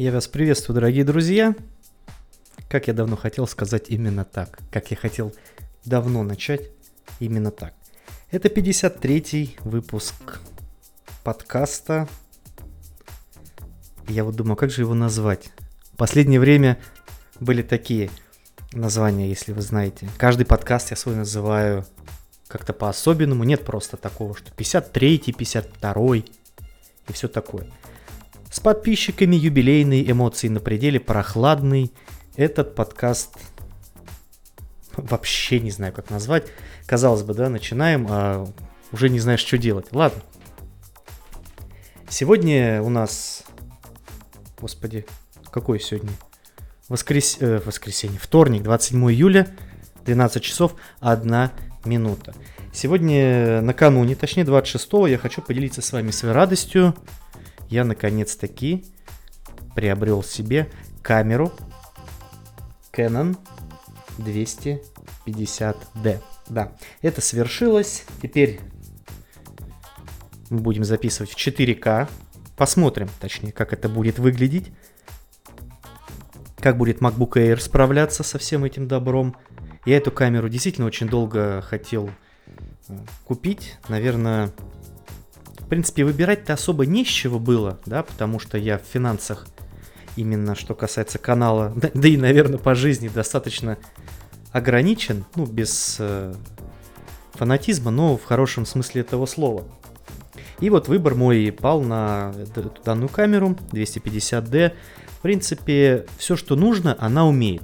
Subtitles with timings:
[0.00, 1.54] Я вас приветствую, дорогие друзья.
[2.70, 4.58] Как я давно хотел сказать именно так.
[4.70, 5.34] Как я хотел
[5.84, 6.70] давно начать
[7.18, 7.74] именно так.
[8.30, 10.40] Это 53-й выпуск
[11.22, 12.08] подкаста.
[14.08, 15.50] Я вот думаю, как же его назвать?
[15.92, 16.78] В последнее время
[17.38, 18.10] были такие
[18.72, 20.08] названия, если вы знаете.
[20.16, 21.84] Каждый подкаст я свой называю
[22.48, 23.44] как-то по-особенному.
[23.44, 26.24] Нет просто такого, что 53-й, 52-й
[27.06, 27.66] и все такое.
[28.50, 31.92] С подписчиками юбилейные эмоции на пределе прохладный.
[32.34, 33.36] Этот подкаст
[34.96, 36.48] вообще не знаю, как назвать.
[36.84, 38.48] Казалось бы, да, начинаем, а
[38.90, 39.86] уже не знаешь, что делать.
[39.92, 40.20] Ладно.
[42.08, 43.44] Сегодня у нас...
[44.60, 45.06] Господи,
[45.52, 46.10] какой сегодня?
[46.88, 47.36] Воскрес...
[47.38, 48.18] Э, воскресенье.
[48.18, 49.46] Вторник, 27 июля,
[50.06, 51.50] 12 часов 1
[51.84, 52.34] минута.
[52.72, 56.96] Сегодня накануне, точнее 26 я хочу поделиться с вами своей радостью
[57.70, 58.84] я наконец-таки
[59.74, 60.70] приобрел себе
[61.02, 61.52] камеру
[62.92, 63.36] Canon
[64.18, 66.20] 250D.
[66.48, 68.04] Да, это свершилось.
[68.20, 68.60] Теперь
[70.50, 72.08] мы будем записывать в 4К.
[72.56, 74.72] Посмотрим, точнее, как это будет выглядеть.
[76.58, 79.36] Как будет MacBook Air справляться со всем этим добром.
[79.86, 82.10] Я эту камеру действительно очень долго хотел
[82.88, 83.78] э, купить.
[83.88, 84.52] Наверное,
[85.70, 89.46] принципе, выбирать-то особо не с чего было, да, потому что я в финансах,
[90.16, 93.78] именно что касается канала, да, да и, наверное, по жизни достаточно
[94.52, 96.34] ограничен, ну, без э,
[97.34, 99.64] фанатизма, но в хорошем смысле этого слова.
[100.60, 102.34] И вот выбор мой пал на
[102.84, 104.72] данную камеру 250D.
[105.18, 107.62] В принципе, все, что нужно, она умеет.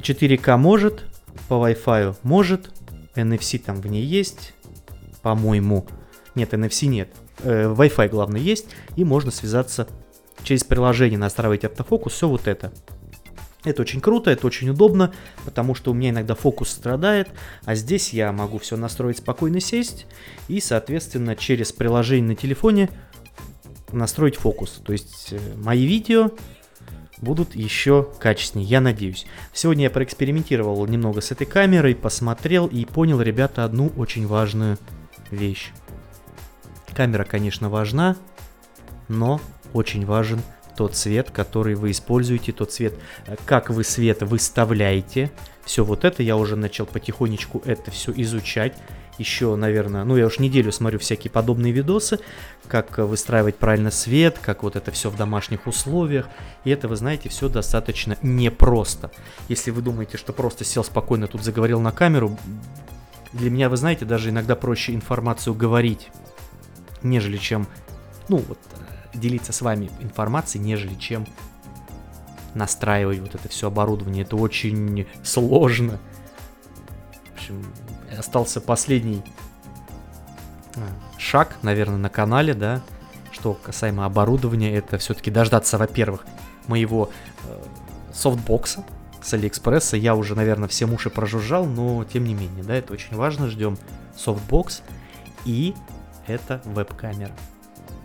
[0.00, 1.04] 4К может,
[1.48, 2.70] по Wi-Fi может,
[3.16, 4.54] NFC там в ней есть,
[5.22, 5.86] по-моему.
[6.34, 7.08] Нет, NFC нет.
[7.40, 9.88] Э, Wi-Fi, главное, есть, и можно связаться
[10.42, 12.72] через приложение, настраивать автофокус, все вот это.
[13.64, 15.12] Это очень круто, это очень удобно,
[15.44, 17.28] потому что у меня иногда фокус страдает,
[17.64, 20.06] а здесь я могу все настроить спокойно сесть
[20.48, 22.88] и, соответственно, через приложение на телефоне
[23.92, 24.80] настроить фокус.
[24.82, 26.30] То есть э, мои видео
[27.18, 29.26] будут еще качественнее, я надеюсь.
[29.52, 34.78] Сегодня я проэкспериментировал немного с этой камерой, посмотрел и понял, ребята, одну очень важную
[35.30, 35.72] вещь.
[37.00, 38.14] Камера, конечно, важна,
[39.08, 39.40] но
[39.72, 40.42] очень важен
[40.76, 42.92] тот цвет, который вы используете, тот цвет,
[43.26, 45.32] э, как вы свет выставляете.
[45.64, 48.76] Все вот это я уже начал потихонечку это все изучать.
[49.16, 52.20] Еще, наверное, ну я уж неделю смотрю всякие подобные видосы,
[52.68, 56.28] как выстраивать правильно свет, как вот это все в домашних условиях.
[56.64, 59.10] И это, вы знаете, все достаточно непросто.
[59.48, 62.36] Если вы думаете, что просто сел спокойно тут заговорил на камеру,
[63.32, 66.10] для меня, вы знаете, даже иногда проще информацию говорить
[67.02, 67.66] нежели чем,
[68.28, 68.58] ну, вот,
[69.12, 71.26] э, делиться с вами информацией, нежели чем
[72.54, 74.22] настраивать вот это все оборудование.
[74.22, 75.98] Это очень сложно.
[77.30, 77.64] В общем,
[78.16, 79.22] остался последний
[80.74, 80.80] э,
[81.18, 82.82] шаг, наверное, на канале, да,
[83.30, 86.26] что касаемо оборудования, это все-таки дождаться, во-первых,
[86.66, 87.10] моего
[87.44, 87.62] э,
[88.12, 88.84] софтбокса
[89.22, 89.96] с Алиэкспресса.
[89.96, 93.48] Я уже, наверное, все уши прожужжал, но тем не менее, да, это очень важно.
[93.48, 93.78] Ждем
[94.16, 94.82] софтбокс
[95.44, 95.74] и
[96.30, 97.32] это веб-камера.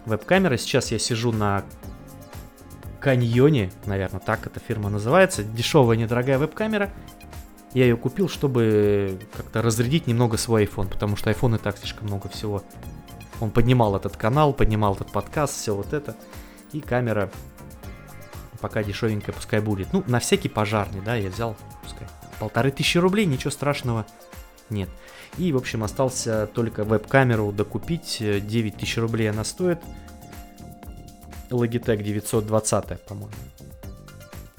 [0.06, 1.64] Веб-камера, сейчас я сижу на
[3.00, 6.92] Canyon е, наверное, так эта фирма называется, дешевая, недорогая веб-камера.
[7.74, 12.08] Я ее купил, чтобы как-то разрядить немного свой iPhone, потому что iPhone и так слишком
[12.08, 12.64] много всего.
[13.42, 16.16] Он поднимал этот канал, поднимал этот подкаст, все вот это.
[16.72, 17.30] И камера
[18.62, 19.94] пока дешевенькая, пускай будет.
[19.94, 22.08] Ну, на всякий пожарный, да, я взял, пускай.
[22.40, 24.06] Полторы тысячи рублей, ничего страшного
[24.70, 24.90] нет.
[25.38, 28.18] И, в общем, остался только веб-камеру докупить.
[28.20, 29.80] 9 тысяч рублей она стоит.
[31.50, 33.34] Logitech 920, по-моему.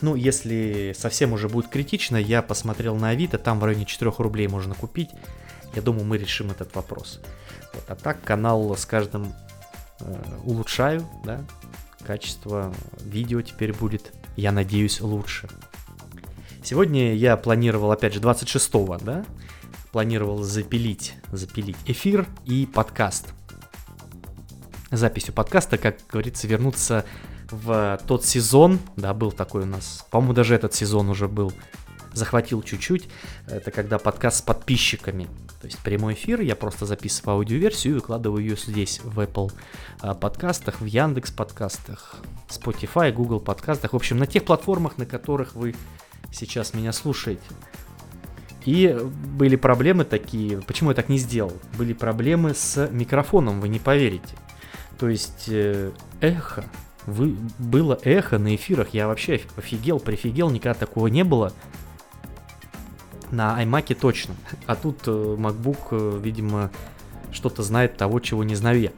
[0.02, 4.46] Ну, если совсем уже будет критично, я посмотрел на Авито, там в районе 4 рублей
[4.46, 5.10] можно купить.
[5.74, 7.20] Я думаю, мы решим этот вопрос.
[7.72, 9.32] Вот, а так канал с каждым
[10.00, 10.14] э,
[10.44, 11.44] улучшаю, да,
[12.06, 12.72] качество
[13.02, 15.48] видео теперь будет, я надеюсь, лучше.
[16.62, 19.24] Сегодня я планировал, опять же, 26-го, да,
[19.96, 23.32] планировал запилить, запилить эфир и подкаст.
[24.90, 27.06] Записью подкаста, как говорится, вернуться
[27.50, 31.50] в тот сезон, да, был такой у нас, по-моему, даже этот сезон уже был,
[32.12, 33.08] захватил чуть-чуть,
[33.46, 35.30] это когда подкаст с подписчиками,
[35.62, 39.50] то есть прямой эфир, я просто записываю аудиоверсию и выкладываю ее здесь, в Apple
[40.00, 42.16] а, подкастах, в Яндекс подкастах,
[42.50, 45.74] Spotify, Google подкастах, в общем, на тех платформах, на которых вы
[46.32, 47.40] сейчас меня слушаете.
[48.66, 48.98] И
[49.38, 51.52] были проблемы такие, почему я так не сделал?
[51.78, 54.34] Были проблемы с микрофоном, вы не поверите.
[54.98, 56.64] То есть э, эхо
[57.06, 58.88] вы, было эхо на эфирах.
[58.92, 61.52] Я вообще офигел, прифигел, никогда такого не было.
[63.30, 64.34] На iMac точно.
[64.66, 66.72] А тут э, MacBook, э, видимо,
[67.30, 68.92] что-то знает того, чего не знаю я.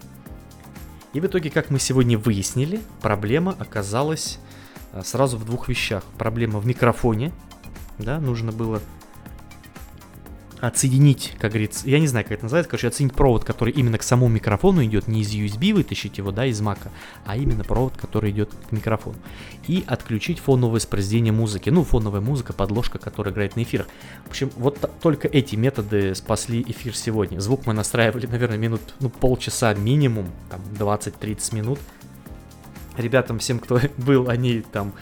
[1.12, 4.38] И в итоге, как мы сегодня выяснили, проблема оказалась
[5.04, 6.04] сразу в двух вещах.
[6.16, 7.32] Проблема в микрофоне,
[7.98, 8.80] да, нужно было
[10.60, 14.02] отсоединить, как говорится, я не знаю, как это называется, короче, отсоединить провод, который именно к
[14.02, 16.90] самому микрофону идет, не из USB вытащить его, да, из мака,
[17.24, 19.16] а именно провод, который идет к микрофону.
[19.66, 23.86] И отключить фоновое воспроизведение музыки, ну, фоновая музыка, подложка, которая играет на эфирах.
[24.26, 27.40] В общем, вот только эти методы спасли эфир сегодня.
[27.40, 31.78] Звук мы настраивали, наверное, минут, ну, полчаса минимум, там, 20-30 минут.
[32.96, 34.92] Ребятам, всем, кто был, они там,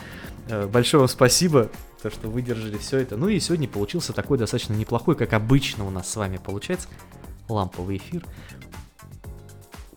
[0.49, 1.71] э, большое спасибо,
[2.03, 3.17] то, что выдержали все это.
[3.17, 6.89] Ну и сегодня получился такой достаточно неплохой, как обычно у нас с вами получается,
[7.49, 8.25] ламповый эфир.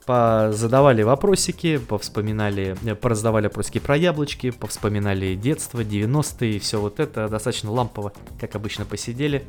[0.08, 7.72] Задавали вопросики, повспоминали, э, пораздавали вопросики про яблочки, повспоминали детство, 90-е, все вот это достаточно
[7.72, 9.46] лампово, как обычно посидели.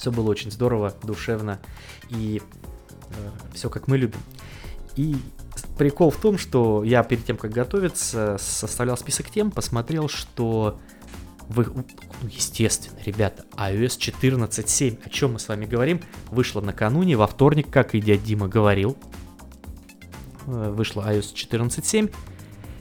[0.00, 1.60] Все было очень здорово, душевно
[2.08, 2.42] и
[3.10, 4.18] э, все как мы любим.
[4.96, 5.14] И
[5.78, 10.80] прикол в том, что я перед тем, как готовиться, составлял список тем, посмотрел, что
[11.48, 11.84] вы, ну,
[12.28, 16.00] естественно, ребята, iOS 14.7, о чем мы с вами говорим,
[16.30, 18.96] вышла накануне, во вторник, как и дядя Дима говорил.
[20.46, 22.12] Э, вышла iOS 14.7.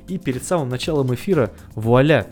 [0.08, 2.28] И перед самым началом эфира, вуаля,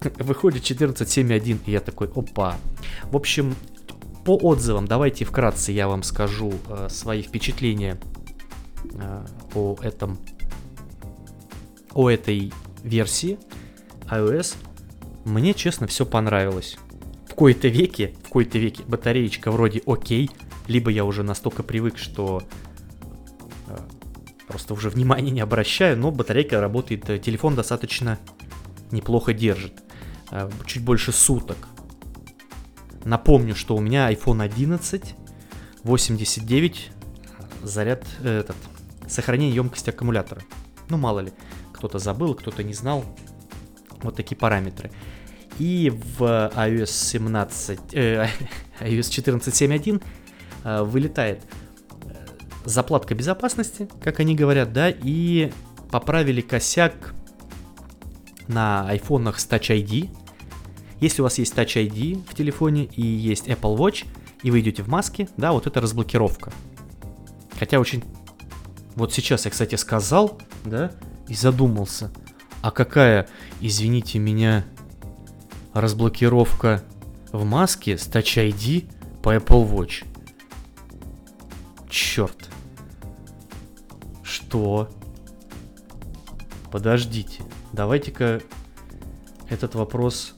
[0.18, 1.60] выходит 14.7.1.
[1.66, 2.56] И я такой, опа.
[3.04, 3.54] В общем,
[4.24, 7.98] по отзывам, давайте вкратце я вам скажу э, свои впечатления
[8.94, 10.18] э, о этом,
[11.92, 12.52] о этой
[12.82, 13.38] версии
[14.10, 14.56] iOS
[15.24, 16.76] мне, честно, все понравилось.
[17.28, 20.30] В кои-то веке, в кои-то веке батареечка вроде окей,
[20.66, 22.42] либо я уже настолько привык, что
[23.68, 23.76] э,
[24.46, 28.18] просто уже внимания не обращаю, но батарейка работает, э, телефон достаточно
[28.90, 29.82] неплохо держит.
[30.30, 31.56] Э, чуть больше суток.
[33.04, 35.14] Напомню, что у меня iPhone 11,
[35.82, 36.90] 89,
[37.62, 38.56] заряд, этот,
[39.06, 40.42] сохранение емкости аккумулятора.
[40.88, 41.32] Ну, мало ли,
[41.72, 43.04] кто-то забыл, кто-то не знал.
[44.04, 44.90] Вот такие параметры.
[45.58, 48.26] И в iOS 17, э,
[48.80, 50.02] iOS 14.7.1
[50.64, 51.42] э, вылетает
[52.04, 52.26] э,
[52.64, 55.52] заплатка безопасности, как они говорят, да, и
[55.90, 57.14] поправили косяк
[58.46, 60.10] на айфонах с Touch ID.
[61.00, 64.06] Если у вас есть Touch ID в телефоне и есть Apple Watch,
[64.42, 66.52] и вы идете в маске, да, вот это разблокировка.
[67.58, 68.04] Хотя очень...
[68.96, 70.92] Вот сейчас я, кстати, сказал, да,
[71.28, 72.12] и задумался.
[72.64, 73.28] А какая,
[73.60, 74.64] извините меня,
[75.74, 76.82] разблокировка
[77.30, 78.90] в маске с Touch ID
[79.22, 80.06] по Apple Watch.
[81.90, 82.48] Черт.
[84.22, 84.88] Что?
[86.72, 87.42] Подождите.
[87.74, 88.40] Давайте-ка
[89.50, 90.34] этот вопрос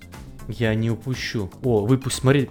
[0.49, 1.49] я не упущу.
[1.62, 2.50] О, выпуск, смотри,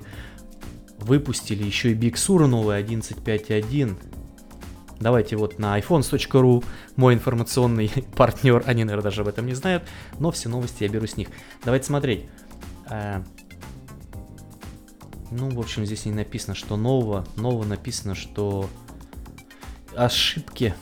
[1.00, 3.98] выпустили еще и Big Sur новый 11.5.1.
[5.00, 6.64] Давайте вот на iPhones.ru,
[6.96, 9.84] мой информационный партнер, они, наверное, даже об этом не знают,
[10.20, 11.28] но все новости я беру с них.
[11.64, 12.26] Давайте смотреть.
[12.90, 13.24] Э,
[15.32, 17.26] ну, в общем, здесь не написано, что нового.
[17.36, 18.70] Нового написано, что
[19.96, 20.74] ошибки.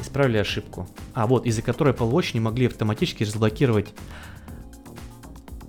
[0.00, 0.88] Исправили ошибку.
[1.14, 3.92] А, вот, из-за которой Apple Watch не могли автоматически разблокировать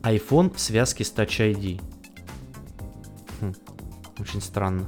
[0.03, 1.81] iPhone в связке с Touch ID.
[3.41, 3.53] Хм,
[4.19, 4.87] очень странно.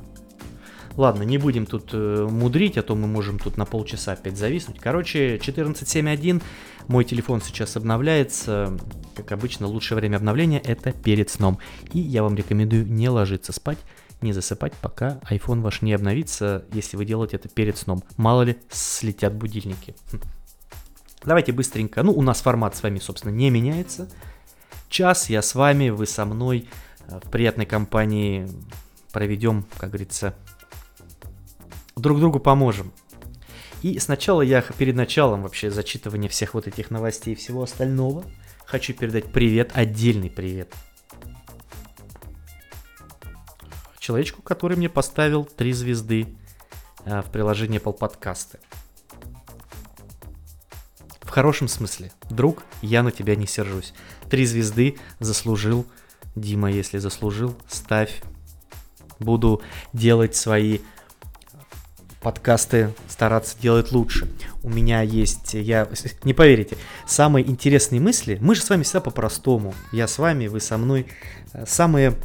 [0.96, 4.80] Ладно, не будем тут э, мудрить, а то мы можем тут на полчаса опять зависнуть.
[4.80, 6.42] Короче, 14.7.1,
[6.88, 8.78] мой телефон сейчас обновляется.
[9.16, 11.58] Как обычно, лучшее время обновления это перед сном.
[11.94, 13.80] И я вам рекомендую не ложиться спать,
[14.22, 18.04] не засыпать, пока iPhone ваш не обновится, если вы делаете это перед сном.
[18.18, 19.96] Мало ли, слетят будильники.
[20.12, 20.20] Хм.
[21.26, 22.04] Давайте быстренько.
[22.04, 24.10] Ну, у нас формат с вами, собственно, не меняется.
[24.90, 26.68] Час я с вами, вы со мной
[27.08, 28.48] э, в приятной компании
[29.12, 30.36] проведем, как говорится,
[31.96, 32.92] друг другу поможем.
[33.82, 38.24] И сначала я перед началом вообще зачитывания всех вот этих новостей и всего остального
[38.66, 40.74] хочу передать привет, отдельный привет.
[44.00, 46.28] Человечку, который мне поставил три звезды
[47.06, 48.60] а, в приложении Apple Подкасты.
[51.22, 52.12] В хорошем смысле.
[52.30, 53.94] Друг, я на тебя не сержусь.
[54.30, 55.86] Три звезды заслужил.
[56.36, 58.24] Дима, если заслужил, ставь.
[59.20, 59.62] Буду
[59.94, 60.80] делать свои
[62.24, 64.28] подкасты стараться делать лучше.
[64.64, 65.88] У меня есть, я,
[66.24, 70.60] не поверите, самые интересные мысли, мы же с вами всегда по-простому, я с вами, вы
[70.60, 71.08] со мной,
[71.68, 72.16] самые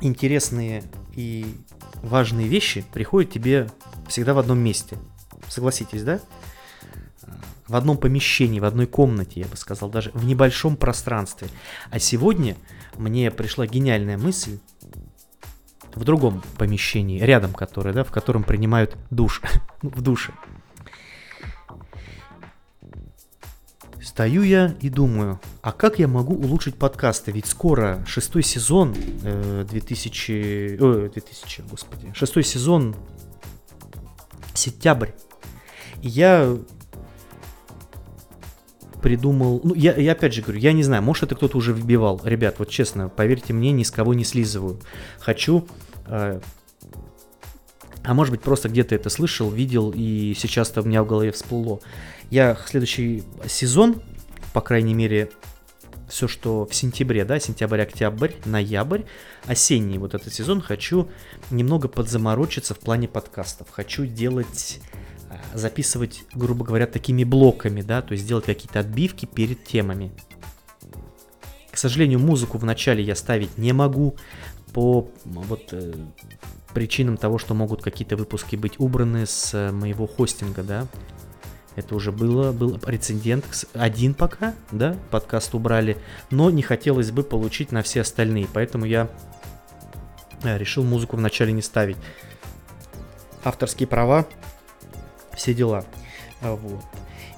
[0.00, 0.84] интересные
[1.14, 1.46] и
[2.02, 3.68] важные вещи приходят тебе
[4.08, 4.96] всегда в одном месте.
[5.48, 6.20] Согласитесь, да?
[7.68, 11.48] в одном помещении, в одной комнате, я бы сказал, даже в небольшом пространстве.
[11.90, 12.56] А сегодня
[12.96, 14.58] мне пришла гениальная мысль
[15.94, 19.40] в другом помещении, рядом которое, да, в котором принимают душ,
[19.82, 20.32] в душе.
[24.02, 27.32] Стою я и думаю, а как я могу улучшить подкасты?
[27.32, 32.94] Ведь скоро шестой сезон, э, 2000, э, 2000, господи, шестой сезон,
[34.52, 35.10] сентябрь.
[36.02, 36.56] И я
[39.04, 42.22] придумал, ну, я, я опять же говорю, я не знаю, может это кто-то уже вбивал.
[42.24, 44.80] Ребят, вот честно, поверьте мне, ни с кого не слизываю.
[45.18, 45.68] Хочу
[46.06, 46.40] э,
[48.02, 51.32] а может быть, просто где-то это слышал, видел, и сейчас это у меня в голове
[51.32, 51.80] всплыло.
[52.30, 54.00] Я следующий сезон,
[54.54, 55.28] по крайней мере,
[56.08, 59.02] все, что в сентябре, да, сентябрь, октябрь, ноябрь,
[59.44, 61.10] осенний вот этот сезон, хочу
[61.50, 63.68] немного подзаморочиться в плане подкастов.
[63.70, 64.80] Хочу делать,
[65.52, 70.12] записывать, грубо говоря, такими блоками, да, то есть делать какие-то отбивки перед темами.
[71.70, 74.16] К сожалению, музыку в начале я ставить не могу
[74.72, 75.92] по вот э,
[76.72, 80.86] причинам того, что могут какие-то выпуски быть убраны с э, моего хостинга, да.
[81.76, 83.44] Это уже было, был прецедент.
[83.72, 85.96] Один пока, да, подкаст убрали,
[86.30, 89.08] но не хотелось бы получить на все остальные, поэтому я
[90.42, 91.96] э, решил музыку вначале не ставить.
[93.42, 94.26] Авторские права,
[95.36, 95.84] все дела.
[96.40, 96.84] А, вот.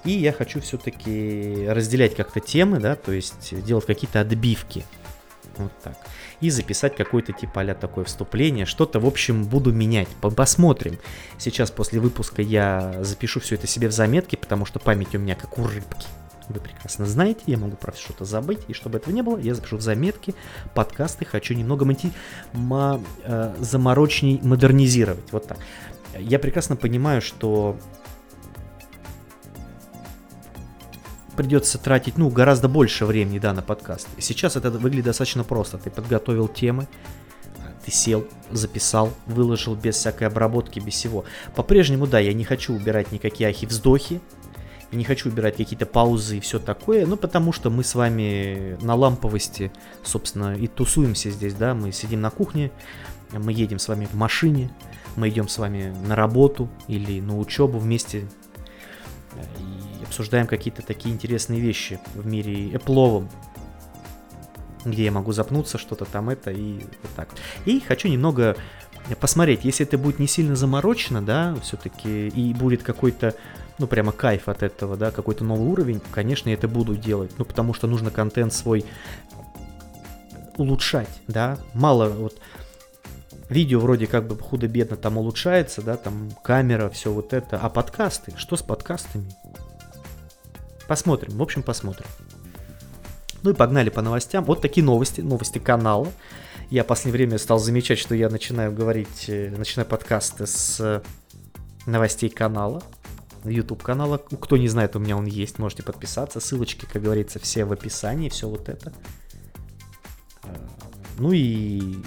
[0.05, 4.85] И я хочу все-таки разделять как-то темы, да, то есть делать какие-то отбивки.
[5.57, 5.97] Вот так
[6.41, 10.99] и записать какой-то типа а такое вступление, что-то, в общем, буду менять, посмотрим.
[11.39, 15.35] Сейчас после выпуска я запишу все это себе в заметки, потому что память у меня
[15.35, 16.07] как у рыбки.
[16.49, 19.79] Вы прекрасно знаете, я могу про что-то забыть, и чтобы этого не было, я запишу
[19.79, 20.33] в заметки,
[20.75, 22.13] подкасты хочу немного монти...
[22.53, 23.03] ма...
[23.25, 25.59] э, заморочней модернизировать, вот так.
[26.21, 27.77] Я прекрасно понимаю, что
[31.37, 34.09] придется тратить, ну, гораздо больше времени, да, на подкаст.
[34.19, 35.79] Сейчас это выглядит достаточно просто.
[35.79, 36.89] Ты подготовил темы,
[37.85, 41.25] ты сел, записал, выложил без всякой обработки, без всего.
[41.55, 44.21] По-прежнему, да, я не хочу убирать никакие ахи-вздохи,
[44.93, 48.95] не хочу убирать какие-то паузы и все такое, ну, потому что мы с вами на
[48.95, 49.71] ламповости,
[50.03, 52.71] собственно, и тусуемся здесь, да, мы сидим на кухне,
[53.33, 54.71] мы едем с вами в машине,
[55.17, 58.29] мы идем с вами на работу или на учебу вместе,
[60.05, 63.29] обсуждаем какие-то такие интересные вещи в мире Apple,
[64.85, 67.29] где я могу запнуться, что-то там это и вот так.
[67.65, 68.57] И хочу немного
[69.21, 73.35] посмотреть, если это будет не сильно заморочено, да, все-таки, и будет какой-то,
[73.79, 77.45] ну, прямо кайф от этого, да, какой-то новый уровень, конечно, я это буду делать, ну,
[77.45, 78.85] потому что нужно контент свой
[80.57, 82.41] улучшать, да, мало вот
[83.49, 88.33] видео вроде как бы худо-бедно там улучшается, да, там камера, все вот это, а подкасты,
[88.37, 89.31] что с подкастами?
[90.89, 92.07] Посмотрим, в общем, посмотрим.
[93.43, 94.45] Ну и погнали по новостям.
[94.45, 96.09] Вот такие новости, новости канала.
[96.71, 101.03] Я в последнее время стал замечать, что я начинаю говорить, э, начинаю подкасты с
[101.87, 102.83] новостей канала,
[103.45, 104.19] YouTube канала.
[104.19, 106.41] Кто не знает, у меня он есть, можете подписаться.
[106.41, 108.93] Ссылочки, как говорится, все в описании, все вот это.
[110.43, 110.49] Э,
[111.19, 112.03] ну и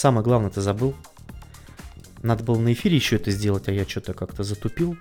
[0.00, 0.94] самое главное, ты забыл.
[2.22, 4.96] Надо было на эфире еще это сделать, а я что-то как-то затупил.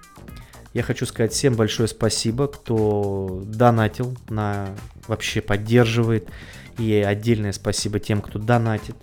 [0.74, 4.76] Я хочу сказать всем большое спасибо, кто донатил, на
[5.08, 6.30] вообще поддерживает.
[6.78, 8.98] И отдельное спасибо тем, кто донатит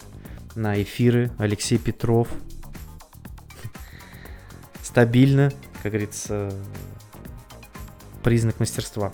[0.54, 1.32] на эфиры.
[1.38, 2.28] Алексей Петров.
[4.82, 5.50] Стабильно,
[5.82, 6.52] как говорится,
[8.22, 9.12] признак мастерства.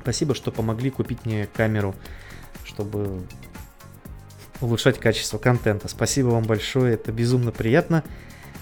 [0.00, 1.94] Спасибо, что помогли купить мне камеру,
[2.64, 3.26] чтобы
[4.60, 5.88] улучшать качество контента.
[5.88, 8.02] Спасибо вам большое, это безумно приятно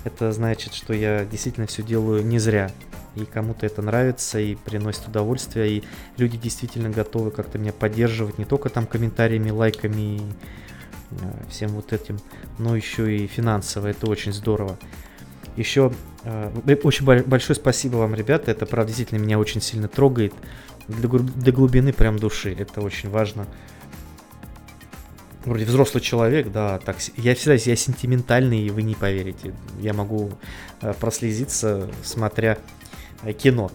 [0.05, 2.71] это значит, что я действительно все делаю не зря.
[3.17, 5.85] И кому-то это нравится и приносит удовольствие, и
[6.17, 10.21] люди действительно готовы как-то меня поддерживать не только там комментариями, лайками,
[11.11, 11.15] э,
[11.49, 12.19] всем вот этим,
[12.59, 13.87] но еще и финансово.
[13.87, 14.79] Это очень здорово.
[15.57, 15.93] Еще
[16.25, 18.51] э, очень большое спасибо вам, ребята.
[18.51, 20.35] Это, правда, действительно меня очень сильно трогает.
[20.89, 22.55] До глубины прям души.
[22.59, 23.47] Это очень важно
[25.45, 30.33] вроде взрослый человек, да, так, я всегда, я сентиментальный, и вы не поверите, я могу
[30.81, 32.59] э, прослезиться, смотря
[33.23, 33.71] э, кино.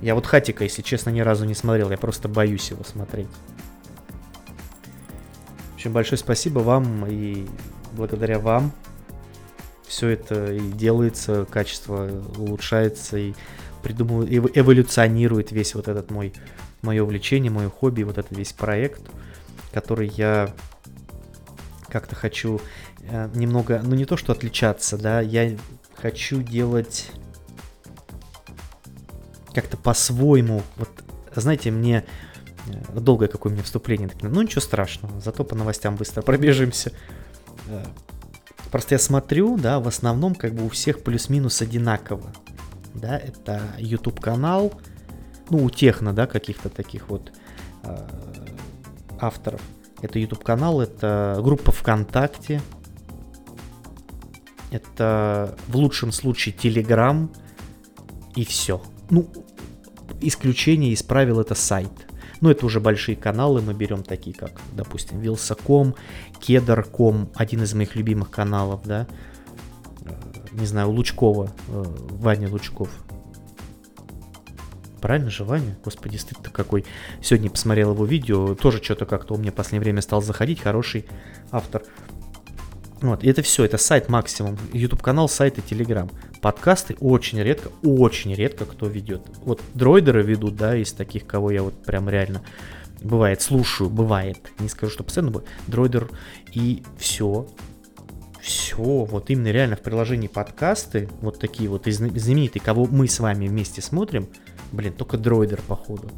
[0.00, 3.28] Я вот Хатика, если честно, ни разу не смотрел, я просто боюсь его смотреть.
[5.72, 7.46] В общем, большое спасибо вам, и
[7.92, 8.72] благодаря вам
[9.86, 13.34] все это и делается, качество улучшается, и
[13.82, 16.32] придумывает, эволюционирует весь вот этот мой,
[16.82, 19.02] мое увлечение, мое хобби, вот этот весь проект,
[19.72, 20.54] который я
[21.90, 22.60] как-то хочу
[23.02, 25.56] э, немного, ну не то что отличаться, да, я
[25.96, 27.10] хочу делать
[29.54, 30.88] как-то по-своему, вот,
[31.34, 32.04] знаете, мне
[32.66, 36.92] э, долгое какое у меня вступление, ну ничего страшного, зато по новостям быстро пробежимся.
[37.68, 37.84] Э,
[38.70, 42.32] просто я смотрю, да, в основном как бы у всех плюс-минус одинаково.
[42.94, 44.72] Да, это YouTube канал,
[45.48, 47.32] ну, у техно, да, каких-то таких вот
[47.84, 48.08] э,
[49.20, 49.60] авторов.
[50.02, 52.60] Это YouTube канал, это группа ВКонтакте,
[54.70, 57.28] это в лучшем случае Telegram
[58.34, 58.80] и все.
[59.10, 59.28] Ну,
[60.20, 61.90] исключение из правил это сайт.
[62.40, 65.94] Но это уже большие каналы, мы берем такие, как, допустим, Вилса.ком,
[66.40, 69.06] Кедр.ком, один из моих любимых каналов, да,
[70.06, 70.12] э,
[70.52, 72.88] не знаю, Лучкова, э, Ваня Лучков.
[75.00, 75.76] Правильно же, Ваня?
[75.84, 76.84] Господи, стыд-то какой.
[77.22, 81.06] Сегодня посмотрел его видео, тоже что-то как-то он мне в последнее время стал заходить, хороший
[81.50, 81.82] автор.
[83.00, 84.58] Вот, и это все, это сайт максимум.
[84.72, 86.10] YouTube канал, сайт и Telegram.
[86.42, 89.22] Подкасты очень редко, очень редко кто ведет.
[89.42, 92.42] Вот дроидеры ведут, да, из таких, кого я вот прям реально
[93.02, 94.38] бывает, слушаю, бывает.
[94.58, 95.50] Не скажу, что постоянно бывает.
[95.66, 96.10] Дроидер
[96.52, 97.46] и все.
[98.40, 103.46] Все, вот именно реально в приложении подкасты, вот такие вот знаменитые, кого мы с вами
[103.46, 104.28] вместе смотрим,
[104.72, 106.10] блин, только дроидер, походу.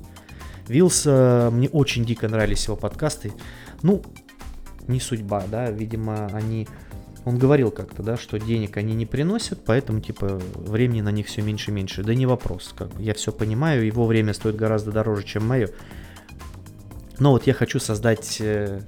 [0.68, 3.32] Вилс, мне очень дико нравились его подкасты.
[3.82, 4.02] Ну,
[4.88, 6.68] не судьба, да, видимо, они...
[7.25, 11.40] Он говорил как-то, да, что денег они не приносят, поэтому, типа, времени на них все
[11.40, 12.02] меньше и меньше.
[12.02, 15.68] Да не вопрос, как бы, я все понимаю, его время стоит гораздо дороже, чем мое.
[17.21, 18.80] Но вот я хочу создать, э,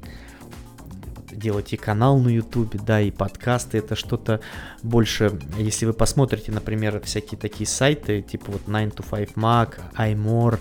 [1.35, 4.41] делать и канал на ютубе, да, и подкасты, это что-то
[4.83, 10.59] больше, если вы посмотрите, например, всякие такие сайты, типа вот 9 to 5 Mac, iMore,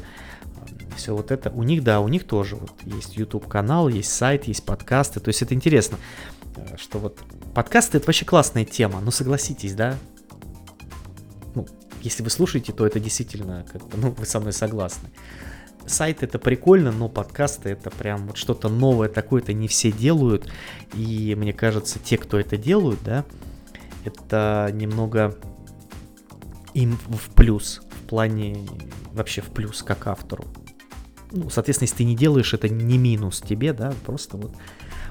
[0.95, 1.49] все вот это.
[1.51, 5.19] У них, да, у них тоже вот есть YouTube канал, есть сайт, есть подкасты.
[5.19, 5.97] То есть это интересно,
[6.55, 7.19] э, что вот
[7.53, 9.01] подкасты это вообще классная тема.
[9.01, 9.97] Ну согласитесь, да?
[11.55, 11.67] Ну,
[12.01, 15.09] если вы слушаете, то это действительно как-то, ну, вы со мной согласны.
[15.85, 20.49] Сайт это прикольно, но подкасты это прям вот что-то новое такое-то не все делают.
[20.93, 23.25] И мне кажется, те, кто это делают, да,
[24.05, 25.36] это немного
[26.73, 28.67] им в плюс, в плане
[29.12, 30.45] вообще в плюс как автору
[31.34, 34.53] ну, соответственно, если ты не делаешь, это не минус тебе, да, просто вот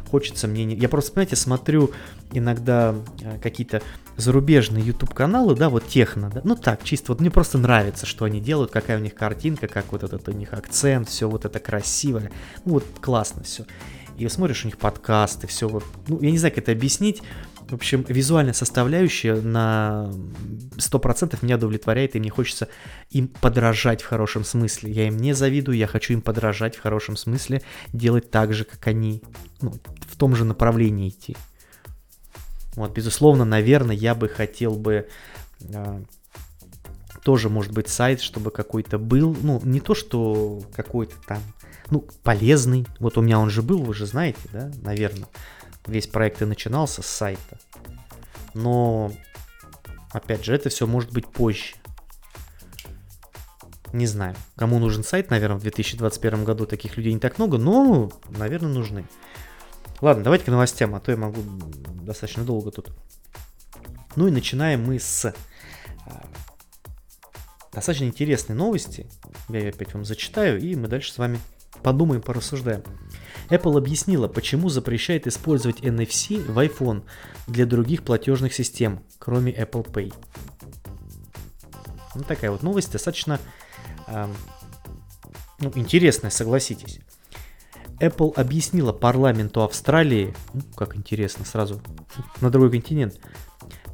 [0.09, 0.65] хочется мне...
[0.65, 0.77] Не...
[0.77, 1.91] Я просто, понимаете, смотрю
[2.33, 3.83] иногда э, какие-то
[4.17, 8.41] зарубежные YouTube-каналы, да, вот техно, да, ну так, чисто вот мне просто нравится, что они
[8.41, 12.31] делают, какая у них картинка, как вот этот у них акцент, все вот это красивое,
[12.65, 13.65] ну вот классно все.
[14.19, 17.23] И смотришь у них подкасты, все вот, ну я не знаю, как это объяснить,
[17.73, 20.11] в общем, визуальная составляющая на
[20.77, 22.69] 100% меня удовлетворяет, и мне хочется
[23.09, 24.93] им подражать в хорошем смысле.
[24.93, 27.63] Я им не завидую, я хочу им подражать в хорошем смысле,
[27.95, 29.23] делать так же, как они,
[29.63, 29.73] ну,
[30.07, 31.35] в том же направлении идти.
[32.75, 35.09] Вот, безусловно, наверное, я бы хотел бы
[35.61, 36.03] э,
[37.23, 41.43] тоже, может быть, сайт, чтобы какой-то был, ну, не то, что какой-то там,
[41.91, 42.87] ну, полезный.
[42.99, 45.29] Вот у меня он же был, вы же знаете, да, наверное
[45.87, 47.59] весь проект и начинался с сайта.
[48.55, 49.13] Но,
[50.11, 51.75] опять же, это все может быть позже.
[53.93, 58.11] Не знаю, кому нужен сайт, наверное, в 2021 году таких людей не так много, но,
[58.31, 59.05] наверное, нужны.
[60.03, 61.41] Ладно, давайте к новостям, а то я могу
[62.03, 62.91] достаточно долго тут.
[64.17, 65.33] Ну и начинаем мы с
[66.05, 66.27] а,
[67.73, 69.07] достаточно интересной новости.
[69.49, 71.39] Я ее опять вам зачитаю, и мы дальше с вами
[71.85, 72.83] подумаем, порассуждаем.
[73.49, 77.05] Apple объяснила, почему запрещает использовать NFC в iPhone
[77.47, 80.13] для других платежных систем, кроме Apple Pay.
[82.17, 83.39] Ну, такая вот новость достаточно
[84.09, 84.29] э,
[85.61, 86.99] ну, интересная, согласитесь.
[88.03, 91.81] Apple объяснила парламенту Австралии, ну, как интересно, сразу
[92.41, 93.21] на другой континент,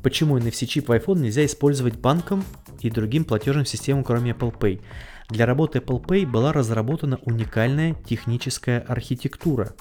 [0.03, 2.43] почему NFC-чип в iPhone нельзя использовать банком
[2.81, 4.81] и другим платежным системам, кроме Apple Pay.
[5.29, 9.75] Для работы Apple Pay была разработана уникальная техническая архитектура.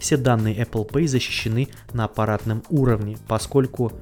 [0.00, 3.92] Все данные Apple Pay защищены на аппаратном уровне, поскольку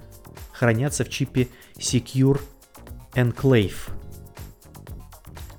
[0.51, 2.41] хранятся в чипе Secure
[3.13, 3.91] Enclave.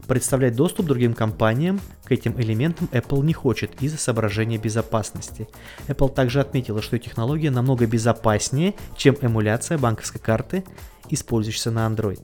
[0.07, 5.47] Представлять доступ другим компаниям к этим элементам Apple не хочет из-за соображения безопасности.
[5.87, 10.63] Apple также отметила, что технология намного безопаснее, чем эмуляция банковской карты,
[11.09, 12.21] использующейся на Android.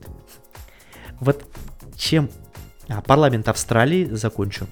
[1.20, 1.44] Вот
[1.96, 2.30] чем
[2.88, 4.66] а, парламент Австралии закончен.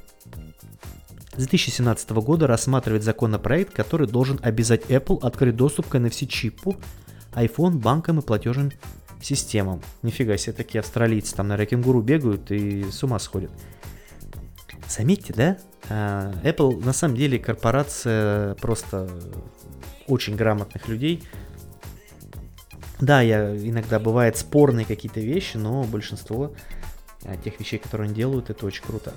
[1.37, 6.77] С 2017 года рассматривает законопроект, который должен обязать Apple открыть доступ к NFC-чипу
[7.33, 8.73] iPhone банкам и платежным
[9.23, 9.81] системам.
[10.03, 13.51] Нифига себе, такие австралийцы там на кенгуру бегают и с ума сходят.
[14.89, 15.59] Заметьте, да?
[15.89, 19.09] А, Apple на самом деле корпорация просто
[20.07, 21.23] очень грамотных людей.
[23.01, 26.53] Да, я иногда бывает спорные какие-то вещи, но большинство
[27.25, 29.13] а, тех вещей, которые они делают, это очень круто.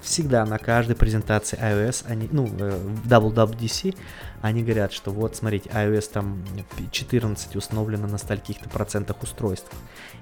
[0.00, 3.96] Всегда на каждой презентации iOS, они, ну, э, WWDC,
[4.40, 6.44] они говорят, что вот, смотрите, iOS там
[6.92, 9.70] 14 установлено на стольких-то процентах устройств.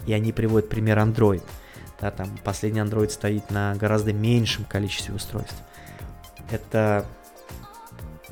[0.06, 1.42] И они приводят пример Android.
[2.00, 5.56] Да, там последний Android стоит на гораздо меньшем количестве устройств.
[6.50, 7.06] Это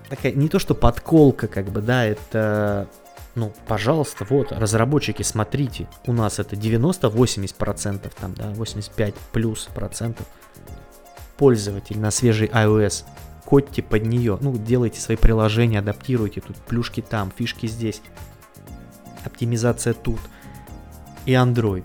[0.09, 2.89] такая не то что подколка, как бы, да, это
[3.35, 10.27] ну, пожалуйста, вот, разработчики, смотрите, у нас это 90-80%, там, да, 85 плюс процентов
[11.37, 13.05] пользователь на свежий iOS.
[13.45, 18.01] Кодьте под нее, ну, делайте свои приложения, адаптируйте, тут плюшки там, фишки здесь,
[19.25, 20.21] оптимизация тут.
[21.27, 21.85] И Android.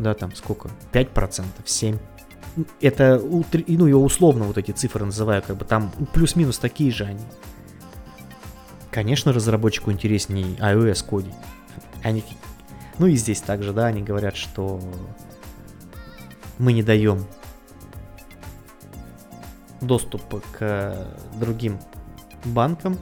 [0.00, 0.70] Да, там сколько?
[0.92, 2.00] 5%, 7%.
[2.80, 7.24] Это, ну, я условно вот эти цифры называю, как бы там плюс-минус такие же они.
[8.90, 11.34] Конечно, разработчику интереснее iOS кодить.
[12.02, 12.24] Они...
[12.98, 14.80] Ну и здесь также, да, они говорят, что
[16.58, 17.24] мы не даем
[19.80, 21.78] доступ к другим
[22.44, 22.98] банкам,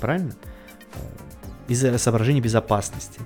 [0.00, 0.34] правильно?
[1.68, 3.20] Из-за соображений безопасности.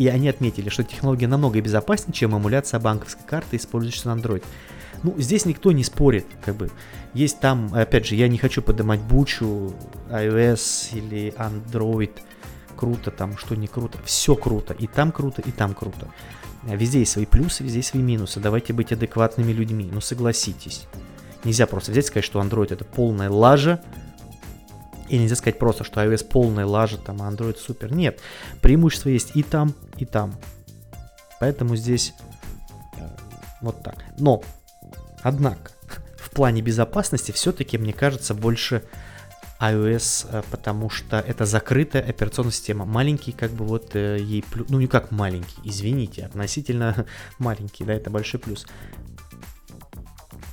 [0.00, 4.42] И они отметили, что технология намного безопаснее, чем эмуляция банковской карты, использующейся на Android.
[5.02, 6.70] Ну, здесь никто не спорит, как бы.
[7.12, 9.74] Есть там, опять же, я не хочу поднимать бучу,
[10.08, 12.12] iOS или Android,
[12.76, 13.98] круто там, что не круто.
[14.02, 16.08] Все круто, и там круто, и там круто.
[16.62, 18.40] Везде есть свои плюсы, везде есть свои минусы.
[18.40, 20.86] Давайте быть адекватными людьми, ну согласитесь.
[21.44, 23.82] Нельзя просто взять и сказать, что Android это полная лажа,
[25.10, 27.92] и нельзя сказать просто, что iOS полная лажа, там, а Android супер.
[27.92, 28.20] Нет,
[28.62, 30.34] преимущества есть и там, и там.
[31.40, 32.14] Поэтому здесь
[32.98, 33.08] э,
[33.60, 33.96] вот так.
[34.18, 34.42] Но
[35.22, 35.72] Однако,
[36.16, 38.82] в плане безопасности все-таки, мне кажется, больше
[39.60, 42.86] iOS, э, потому что это закрытая операционная система.
[42.86, 47.06] Маленький, как бы вот э, ей плюс, ну не как маленький, извините, относительно
[47.38, 48.66] маленький, да, это большой плюс.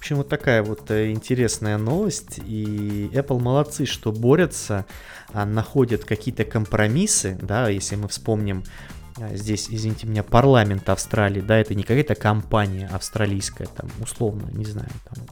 [0.08, 2.40] Общем, вот такая вот э, интересная новость.
[2.46, 4.86] И Apple молодцы, что борются,
[5.34, 8.64] а, находят какие-то компромиссы, да, если мы вспомним
[9.18, 14.64] а, здесь, извините меня, парламент Австралии, да, это не какая-то компания австралийская, там, условно, не
[14.64, 15.26] знаю, там,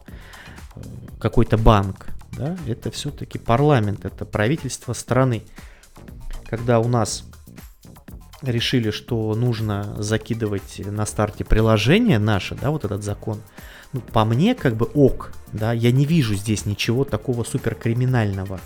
[0.75, 0.79] э,
[1.21, 5.43] какой-то банк, да, это все-таки парламент, это правительство страны.
[6.49, 7.23] Когда у нас
[8.41, 13.39] решили, что нужно закидывать на старте приложение наше, да, вот этот закон,
[13.95, 18.59] ну, по мне, как бы ок, да, я не вижу здесь ничего такого суперкриминального.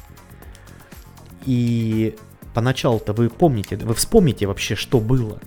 [1.46, 2.16] И
[2.56, 5.40] поначалу-то вы помните, вы вспомните вообще, что было.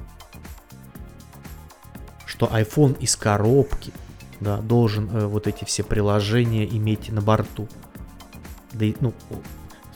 [2.26, 3.92] Что iPhone из коробки,
[4.38, 7.66] да, должен э, вот эти все приложения иметь на борту.
[8.72, 9.12] Да, ну,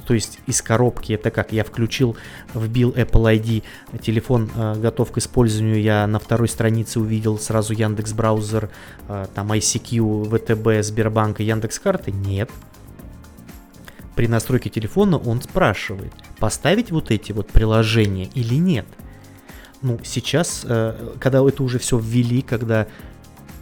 [0.07, 1.53] то есть из коробки это как?
[1.53, 2.17] Я включил,
[2.55, 3.65] вбил Apple ID,
[4.01, 8.71] телефон э, готов к использованию, я на второй странице увидел сразу Яндекс браузер,
[9.09, 12.13] э, там ICQ, ВТБ, Сбербанк и Яндекс карты?
[12.13, 12.51] Нет.
[14.15, 18.87] При настройке телефона он спрашивает, поставить вот эти вот приложения или нет.
[19.83, 22.87] Ну, сейчас, э, когда это уже все ввели, когда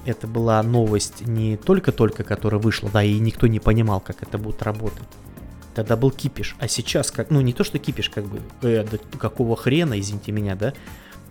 [0.04, 4.62] это была новость не только-только, которая вышла, да, и никто не понимал, как это будет
[4.62, 5.08] работать.
[5.74, 8.98] Тогда был кипиш, а сейчас как, ну не то что кипиш, как бы, э, да
[9.18, 10.72] какого хрена, извините меня, да,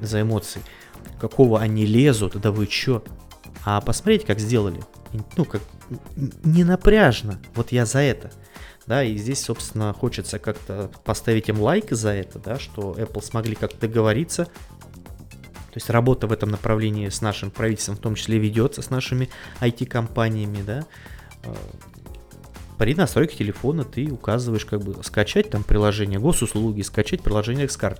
[0.01, 0.61] за эмоции,
[1.19, 3.03] какого они лезут, да вы чё?
[3.65, 4.83] А посмотрите, как сделали,
[5.37, 5.61] ну как,
[6.43, 8.31] не напряжно, вот я за это.
[8.85, 13.55] Да, и здесь, собственно, хочется как-то поставить им лайк за это, да, что Apple смогли
[13.55, 18.81] как-то договориться, то есть работа в этом направлении с нашим правительством в том числе ведется,
[18.81, 19.29] с нашими
[19.61, 20.85] IT-компаниями, да.
[22.77, 27.99] При настройке телефона ты указываешь, как бы, скачать там приложение госуслуги, скачать приложение Xcard.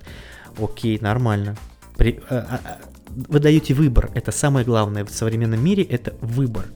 [0.58, 1.56] Окей, нормально.
[1.96, 4.10] При, а, а, вы даете выбор.
[4.14, 6.66] Это самое главное в современном мире, это выбор.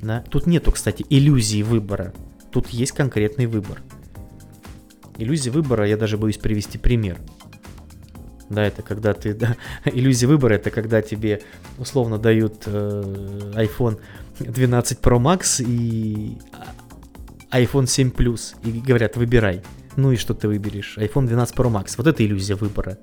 [0.00, 0.24] Да?
[0.30, 2.12] Тут нету, кстати, иллюзии выбора.
[2.50, 3.80] Тут есть конкретный выбор.
[5.18, 7.18] Иллюзия выбора, я даже боюсь привести пример.
[8.50, 9.34] Да, это когда ты...
[9.42, 11.42] Да, иллюзия выбора это когда тебе
[11.78, 13.98] условно дают э, iPhone
[14.38, 16.38] 12 Pro Max и
[17.50, 19.62] iPhone 7 Plus и говорят, выбирай.
[19.96, 20.96] Ну и что ты выберешь?
[20.98, 21.94] iPhone 12 Pro Max.
[21.98, 22.98] Вот это иллюзия выбора.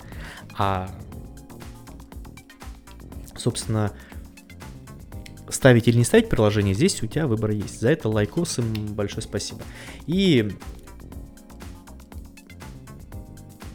[0.57, 0.89] А,
[3.35, 3.91] собственно,
[5.49, 7.79] ставить или не ставить приложение, здесь у тебя выбор есть.
[7.79, 9.61] За это лайкос им большое спасибо.
[10.07, 10.51] И,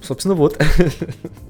[0.03, 0.61] собственно, вот.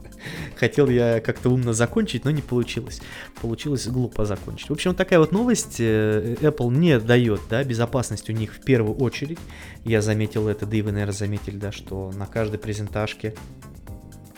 [0.57, 3.01] Хотел я как-то умно закончить, но не получилось.
[3.41, 4.69] Получилось глупо закончить.
[4.69, 5.77] В общем, вот такая вот новость.
[5.79, 9.39] Э, Apple не дает, да, безопасность у них в первую очередь.
[9.85, 13.35] Я заметил это, да и вы, наверное, заметили, да, что на каждой презентажке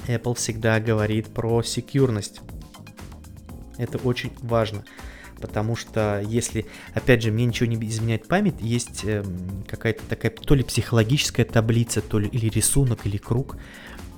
[0.07, 2.41] Apple всегда говорит про секьюрность
[3.79, 4.85] Это очень важно.
[5.41, 9.23] Потому что если, опять же, мне ничего не изменяет память, есть э,
[9.69, 13.57] какая-то такая то ли психологическая таблица, то ли или рисунок, или круг.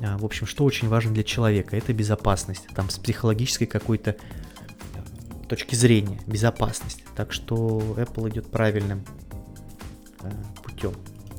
[0.02, 2.66] А, в общем, что очень важно для человека, это безопасность.
[2.74, 4.16] Там с психологической какой-то
[5.48, 7.04] точки зрения, безопасность.
[7.16, 9.04] Так что Apple идет правильным
[10.22, 10.30] э,
[10.62, 10.92] путем.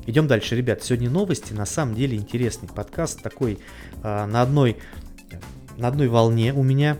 [0.06, 0.82] Идем дальше, ребят.
[0.82, 1.52] Сегодня новости.
[1.52, 3.58] На самом деле интересный подкаст такой
[4.02, 4.76] э, на одной
[5.80, 6.98] на одной волне у меня.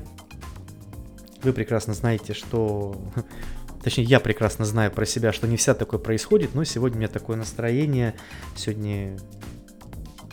[1.42, 3.00] Вы прекрасно знаете, что...
[3.82, 7.08] Точнее, я прекрасно знаю про себя, что не вся такое происходит, но сегодня у меня
[7.08, 8.14] такое настроение.
[8.56, 9.18] Сегодня,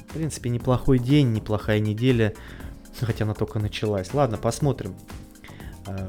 [0.07, 2.33] в принципе, неплохой день, неплохая неделя,
[2.99, 4.13] хотя она только началась.
[4.13, 4.95] Ладно, посмотрим.
[5.85, 6.07] Э,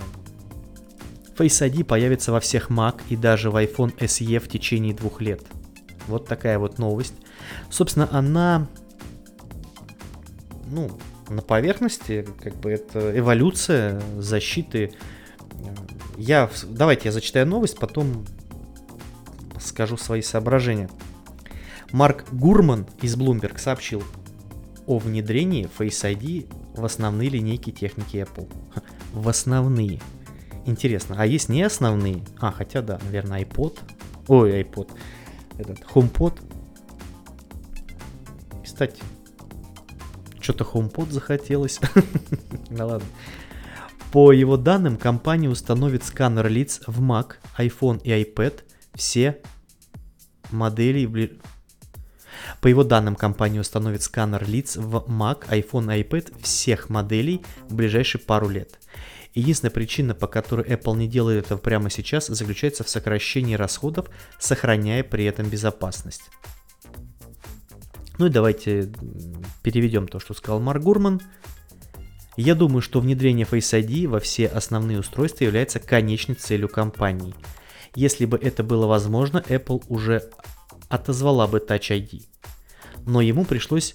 [1.36, 5.42] Face ID появится во всех Mac и даже в iPhone SE в течение двух лет.
[6.08, 7.14] Вот такая вот новость.
[7.70, 8.66] Собственно, она,
[10.66, 10.90] ну,
[11.28, 14.92] на поверхности, как бы это эволюция защиты.
[16.16, 18.26] Я, давайте я зачитаю новость, потом
[19.60, 20.88] скажу свои соображения.
[21.92, 24.02] Марк Гурман из Bloomberg сообщил
[24.86, 28.50] о внедрении Face ID в основные линейки техники Apple.
[29.12, 30.00] В основные.
[30.66, 32.22] Интересно, а есть не основные?
[32.38, 33.78] А, хотя да, наверное, iPod.
[34.26, 34.90] Ой, iPod.
[35.56, 36.40] Этот, HomePod.
[38.62, 39.02] Кстати,
[40.40, 41.80] что-то HomePod захотелось.
[42.70, 43.08] ну ладно.
[44.12, 48.62] По его данным, компания установит сканер лиц в Mac, iPhone и iPad
[48.94, 49.40] все
[50.50, 51.06] модели
[52.60, 57.74] по его данным, компания установит сканер лиц в Mac, iPhone и iPad всех моделей в
[57.74, 58.78] ближайшие пару лет.
[59.34, 65.04] Единственная причина, по которой Apple не делает это прямо сейчас, заключается в сокращении расходов, сохраняя
[65.04, 66.22] при этом безопасность.
[68.18, 68.92] Ну и давайте
[69.62, 71.20] переведем то, что сказал Марк Гурман.
[72.36, 77.34] Я думаю, что внедрение Face ID во все основные устройства является конечной целью компании.
[77.94, 80.30] Если бы это было возможно, Apple уже
[80.88, 82.26] отозвала бы Touch ID.
[83.06, 83.94] Но ему пришлось,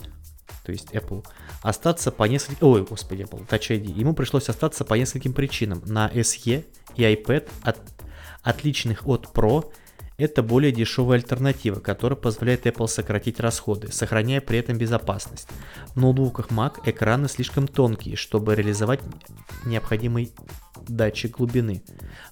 [0.66, 1.26] то есть Apple,
[1.62, 2.68] остаться по нескольким...
[2.68, 3.92] Ой, господи, Apple, Touch ID.
[3.92, 5.82] Ему пришлось остаться по нескольким причинам.
[5.86, 7.80] На SE и iPad, от,
[8.42, 9.72] отличных от Pro,
[10.18, 15.48] это более дешевая альтернатива, которая позволяет Apple сократить расходы, сохраняя при этом безопасность.
[15.96, 19.02] В ноутбуках Mac экраны слишком тонкие, чтобы реализовать
[19.66, 20.32] необходимый
[20.88, 21.84] датчик глубины.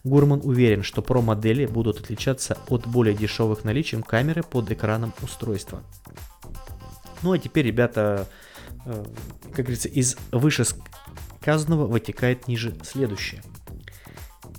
[0.03, 5.83] Гурман уверен, что Pro модели будут отличаться от более дешевых наличием камеры под экраном устройства.
[7.21, 8.27] Ну а теперь, ребята,
[8.85, 9.05] э,
[9.53, 13.41] как говорится, из вышесказанного вытекает ниже следующее.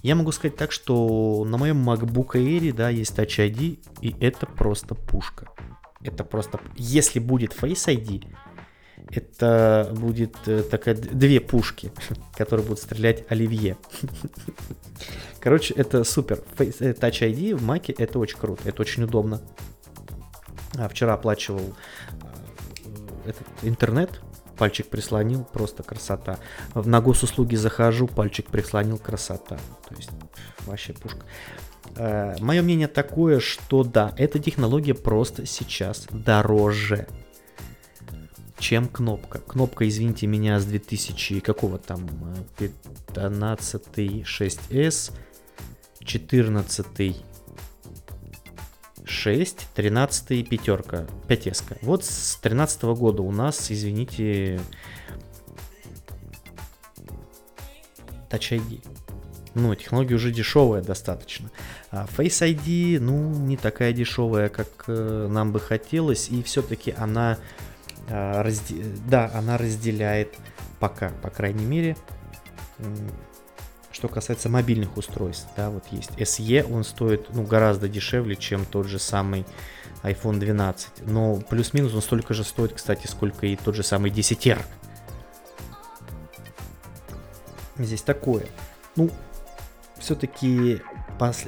[0.02, 4.46] Я могу сказать так, что на моем MacBook Air, да, есть Touch ID, и это
[4.46, 5.48] просто пушка.
[6.02, 6.61] Это просто...
[6.76, 8.26] Если будет Face ID,
[9.12, 11.92] это будет э, такая две пушки,
[12.37, 13.77] которые будут стрелять Оливье.
[15.40, 16.40] Короче, это супер.
[16.59, 19.42] Э, Touch ID в Маке это очень круто, это очень удобно.
[20.77, 21.75] А вчера оплачивал
[23.25, 24.22] э, этот интернет,
[24.57, 26.38] пальчик прислонил, просто красота.
[26.75, 29.59] На госуслуги захожу, пальчик прислонил, красота.
[29.88, 30.11] То есть
[30.61, 31.25] вообще пушка.
[32.40, 37.07] Мое мнение такое, что да, эта технология просто сейчас дороже,
[38.62, 39.40] чем кнопка.
[39.40, 42.09] Кнопка, извините меня, с 2000 какого там
[42.59, 45.12] 15 6s,
[45.98, 47.16] 14
[49.05, 54.61] 6, 13 пятерка, 5 Вот с 13 года у нас, извините,
[58.31, 58.81] Touch ID.
[59.55, 61.51] Ну, технология уже дешевая достаточно.
[61.90, 67.38] А Face ID, ну, не такая дешевая, как э, нам бы хотелось, и все-таки она,
[68.09, 68.85] разде...
[69.07, 70.35] да, она разделяет
[70.81, 71.97] пока, по крайней мере,
[73.93, 78.87] что касается мобильных устройств, да, вот есть SE, он стоит, ну, гораздо дешевле, чем тот
[78.87, 79.45] же самый
[80.03, 81.07] iPhone 12.
[81.07, 84.61] Но плюс-минус он столько же стоит, кстати, сколько и тот же самый 10R.
[87.79, 88.47] Здесь такое.
[88.97, 89.11] Ну,
[89.99, 90.83] все-таки,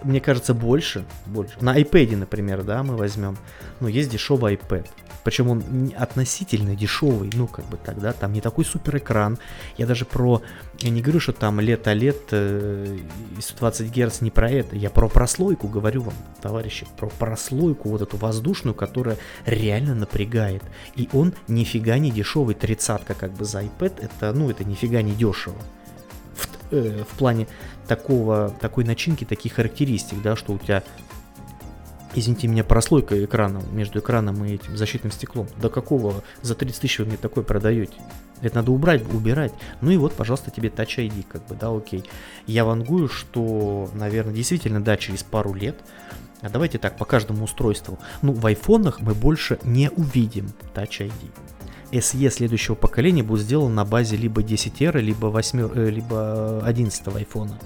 [0.04, 1.56] мне кажется, больше, больше.
[1.60, 3.36] На iPad, например, да, мы возьмем.
[3.80, 4.86] Ну, есть дешевый iPad.
[5.24, 9.38] Причем он относительно дешевый, ну, как бы тогда, там не такой супер экран.
[9.78, 10.42] Я даже про,
[10.80, 12.98] я не говорю, что там лет лет э,
[13.40, 14.76] 120 Гц, не про это.
[14.76, 20.62] Я про прослойку говорю вам, товарищи, про прослойку вот эту воздушную, которая реально напрягает.
[20.94, 25.12] И он нифига не дешевый, тридцатка как бы за iPad, это, ну, это нифига не
[25.12, 25.56] дешево.
[26.36, 27.46] В, э, в плане
[27.88, 30.82] такого, такой начинки, таких характеристик, да, что у тебя
[32.16, 35.48] Извините меня, прослойка экрана между экраном и этим защитным стеклом.
[35.60, 37.94] До какого за 30 тысяч вы мне такое продаете?
[38.40, 39.52] Это надо убрать, убирать.
[39.80, 42.04] Ну и вот, пожалуйста, тебе Touch ID, как бы, да, окей.
[42.46, 45.76] Я вангую, что, наверное, действительно, да, через пару лет,
[46.40, 47.98] а давайте так, по каждому устройству.
[48.22, 51.30] Ну, в айфонах мы больше не увидим Touch ID.
[51.90, 57.58] SE следующего поколения будет сделан на базе либо 10R, либо, 8, э, либо 11 айфона.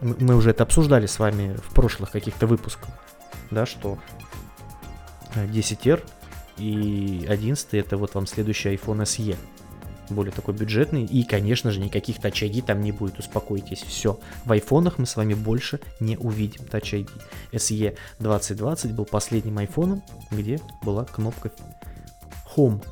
[0.00, 2.90] Мы уже это обсуждали с вами в прошлых каких-то выпусках
[3.50, 3.98] да, что
[5.34, 6.02] 10R
[6.58, 9.36] и 11 это вот вам следующий iPhone SE.
[10.08, 11.04] Более такой бюджетный.
[11.04, 13.82] И, конечно же, никаких Touch ID там не будет, успокойтесь.
[13.82, 14.20] Все.
[14.44, 17.10] В айфонах мы с вами больше не увидим Touch ID.
[17.52, 21.50] SE 2020 был последним айфоном, где была кнопка
[22.54, 22.82] Home.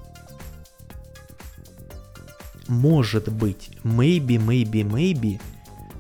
[2.67, 5.41] Может быть, maybe, maybe, maybe,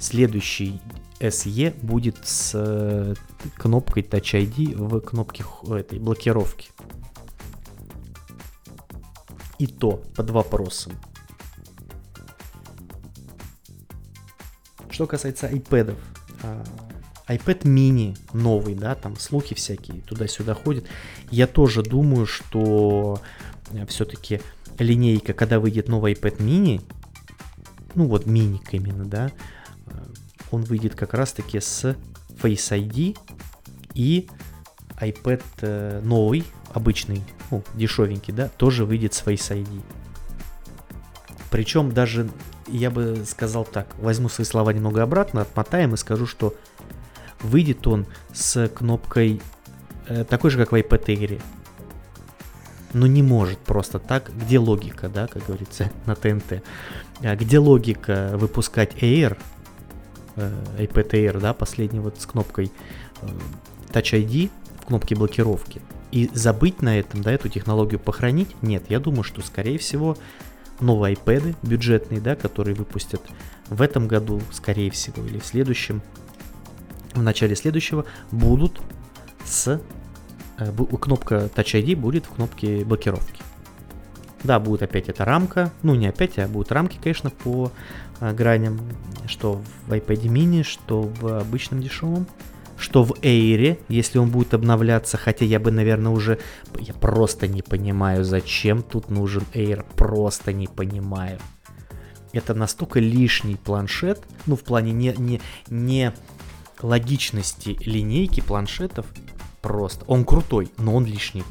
[0.00, 0.80] следующий
[1.20, 3.14] SE будет с э,
[3.56, 6.70] кнопкой Touch ID в кнопке этой блокировки.
[9.58, 10.92] И то под вопросом.
[14.90, 15.96] Что касается iPad,
[16.42, 16.64] а,
[17.28, 20.84] iPad mini новый, да, там слухи всякие туда-сюда ходят.
[21.30, 23.20] Я тоже думаю, что
[23.70, 24.40] э, все-таки
[24.78, 26.82] линейка, когда выйдет новый iPad mini,
[27.94, 29.30] ну вот миник именно, да,
[30.54, 31.96] он выйдет как раз-таки с
[32.42, 33.16] Face ID
[33.94, 34.28] и
[35.00, 39.82] iPad э, новый, обычный, ну, дешевенький, да, тоже выйдет с Face ID.
[41.50, 42.28] Причем даже,
[42.66, 46.54] я бы сказал так, возьму свои слова немного обратно, отмотаем и скажу, что
[47.40, 49.40] выйдет он с кнопкой
[50.08, 51.42] э, такой же, как в iPad Air.
[52.92, 54.30] Но не может просто так.
[54.36, 56.62] Где логика, да, как говорится, на ТНТ?
[57.20, 59.36] А где логика выпускать Air
[60.36, 62.70] iPad Air, да, последний вот с кнопкой
[63.22, 63.26] э,
[63.92, 65.80] Touch ID в кнопке блокировки.
[66.10, 68.54] И забыть на этом, да, эту технологию похоронить?
[68.62, 70.16] Нет, я думаю, что, скорее всего,
[70.80, 73.22] новые iPad бюджетные, да, которые выпустят
[73.68, 76.02] в этом году, скорее всего, или в следующем,
[77.14, 78.80] в начале следующего, будут
[79.44, 79.80] с...
[80.58, 83.42] Э, кнопка Touch ID будет в кнопке блокировки.
[84.44, 87.72] Да, будет опять эта рамка, ну не опять, а будут рамки, конечно, по
[88.32, 88.80] граням,
[89.26, 92.26] что в iPad mini, что в обычном дешевом,
[92.76, 96.38] что в Air, если он будет обновляться, хотя я бы, наверное, уже,
[96.78, 101.38] я просто не понимаю, зачем тут нужен Air, просто не понимаю.
[102.32, 106.12] Это настолько лишний планшет, ну в плане не, не, не
[106.82, 109.06] логичности линейки планшетов,
[109.62, 110.04] просто.
[110.06, 111.44] Он крутой, но он лишний.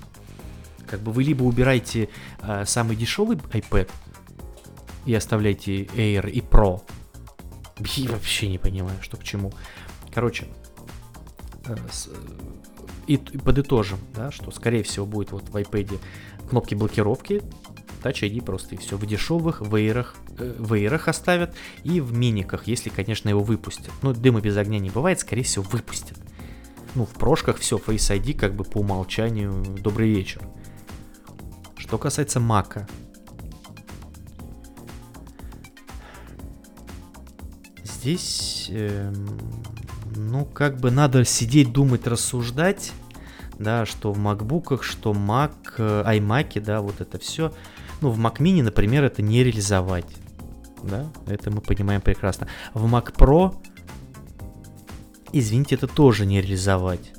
[0.86, 2.10] Как бы вы либо убираете
[2.42, 3.90] э, самый дешевый iPad,
[5.06, 6.82] и оставляйте Air и Pro.
[7.98, 9.52] И вообще не понимаю, что к чему.
[10.14, 10.48] Короче,
[11.66, 11.76] э,
[13.08, 16.00] и, и подытожим, да, что скорее всего будет вот в iPad
[16.50, 17.42] кнопки блокировки,
[18.04, 18.98] Touch ID просто и все.
[18.98, 20.06] В дешевых, в Air,
[20.38, 23.92] э, в Air оставят и в миниках, если, конечно, его выпустят.
[24.02, 26.18] Ну, дыма без огня не бывает, скорее всего, выпустят.
[26.96, 30.42] Ну, в прошках все, Face ID как бы по умолчанию добрый вечер.
[31.78, 32.88] Что касается Мака,
[38.04, 39.14] здесь, э,
[40.18, 42.92] ну, как бы надо сидеть, думать, рассуждать,
[43.58, 47.54] да, что в макбуках, что Mac, э, iMac, да, вот это все.
[48.02, 50.18] Ну, в Mac Mini, например, это не реализовать,
[50.84, 52.48] да, это мы понимаем прекрасно.
[52.74, 53.56] В Mac Pro,
[55.32, 57.14] извините, это тоже не реализовать.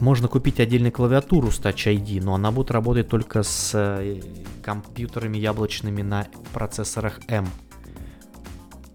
[0.00, 4.22] Можно купить отдельную клавиатуру с Touch ID, но она будет работать только с э,
[4.62, 7.46] компьютерами яблочными на процессорах M.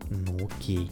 [0.09, 0.89] Ну окей.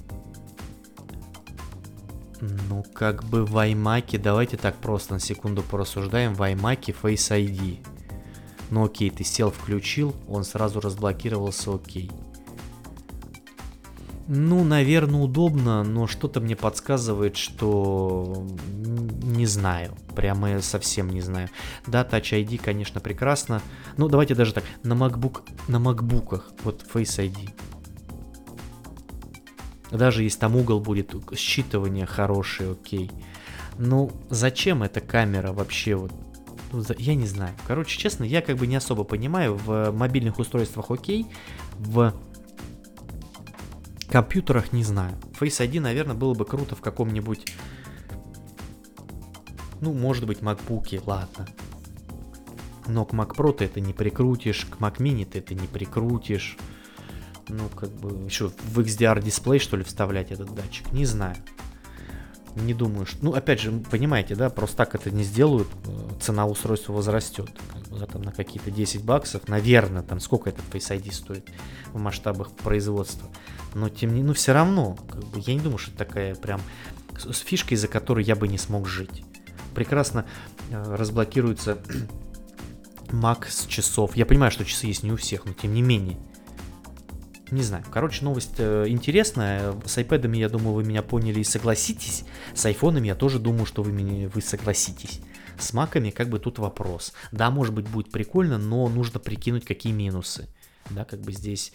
[2.41, 7.79] Ну как бы в iMac, давайте так просто на секунду порассуждаем, в iMac Face ID.
[8.69, 12.11] Ну окей, ты сел, включил, он сразу разблокировался, окей.
[14.27, 19.97] Ну, наверное, удобно, но что-то мне подсказывает, что не знаю.
[20.15, 21.49] Прямо я совсем не знаю.
[21.87, 23.61] Да, Touch ID, конечно, прекрасно.
[23.97, 24.63] Ну, давайте даже так.
[24.83, 27.49] На MacBook, на MacBookах, вот Face ID.
[29.91, 33.11] Даже если там угол будет считывание хороший, окей.
[33.77, 36.13] Ну, зачем эта камера вообще вот?
[36.71, 37.53] Ну, я не знаю.
[37.67, 39.55] Короче, честно, я как бы не особо понимаю.
[39.55, 41.27] В мобильных устройствах окей.
[41.77, 42.13] В
[44.13, 45.17] компьютерах не знаю.
[45.39, 47.51] Face ID, наверное, было бы круто в каком-нибудь...
[49.81, 51.47] Ну, может быть, MacBook, ладно.
[52.85, 56.57] Но к Mac Pro ты это не прикрутишь, к Mac Mini ты это не прикрутишь.
[57.47, 61.37] Ну, как бы, еще в XDR дисплей, что ли, вставлять этот датчик, не знаю.
[62.55, 63.17] Не думаю, что...
[63.21, 67.49] Ну, опять же, понимаете, да, просто так это не сделают, э, цена устройства возрастет.
[67.99, 71.49] Как там, на какие-то 10 баксов, наверное, там сколько этот Face ID стоит
[71.93, 73.27] в масштабах производства.
[73.73, 76.61] Но тем не ну все равно, как бы, я не думаю, что это такая прям
[77.17, 79.23] с фишкой, из-за которой я бы не смог жить.
[79.73, 80.25] Прекрасно
[80.69, 81.79] э, разблокируется
[83.07, 84.15] Mac с часов.
[84.15, 86.19] Я понимаю, что часы есть не у всех, но тем не менее.
[87.51, 87.83] Не знаю.
[87.91, 89.73] Короче, новость э, интересная.
[89.85, 92.23] С iPad, я думаю, вы меня поняли и согласитесь.
[92.53, 95.19] С айфонами я тоже думаю, что вы, меня, вы согласитесь.
[95.57, 97.13] С маками как бы тут вопрос.
[97.31, 100.47] Да, может быть, будет прикольно, но нужно прикинуть, какие минусы.
[100.89, 101.73] Да, как бы здесь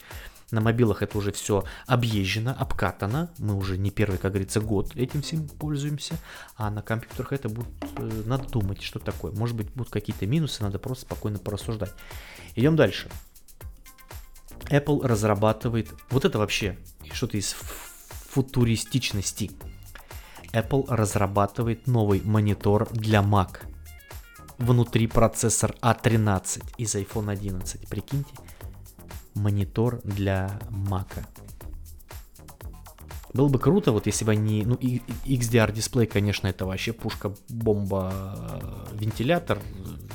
[0.50, 3.30] на мобилах это уже все объезжено, обкатано.
[3.38, 6.14] Мы уже не первый, как говорится, год этим всем пользуемся.
[6.56, 7.68] А на компьютерах это будет...
[7.96, 9.32] Э, надо думать, что такое.
[9.32, 11.92] Может быть, будут какие-то минусы, надо просто спокойно порассуждать.
[12.56, 13.08] Идем дальше.
[14.64, 16.78] Apple разрабатывает, вот это вообще
[17.12, 17.54] что-то из
[18.30, 19.50] футуристичности.
[20.52, 23.58] Apple разрабатывает новый монитор для Mac.
[24.58, 26.48] Внутри процессор A13 а
[26.78, 27.88] из iPhone 11.
[27.88, 28.34] Прикиньте,
[29.34, 31.08] монитор для Mac.
[33.34, 34.64] Было бы круто, вот если бы они...
[34.64, 38.12] Ну, XDR дисплей, конечно, это вообще пушка, бомба,
[38.94, 39.58] вентилятор,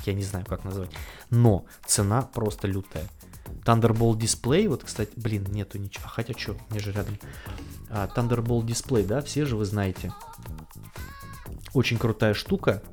[0.06, 0.90] я не знаю, как назвать.
[1.30, 3.08] Но цена просто лютая.
[3.66, 6.06] Thunderbolt Display, вот, кстати, блин, нету ничего.
[6.06, 7.18] А хотя что, мне же рядом.
[7.90, 10.14] А, Thunderbolt Display, да, все же вы знаете.
[11.74, 12.84] Очень крутая штука.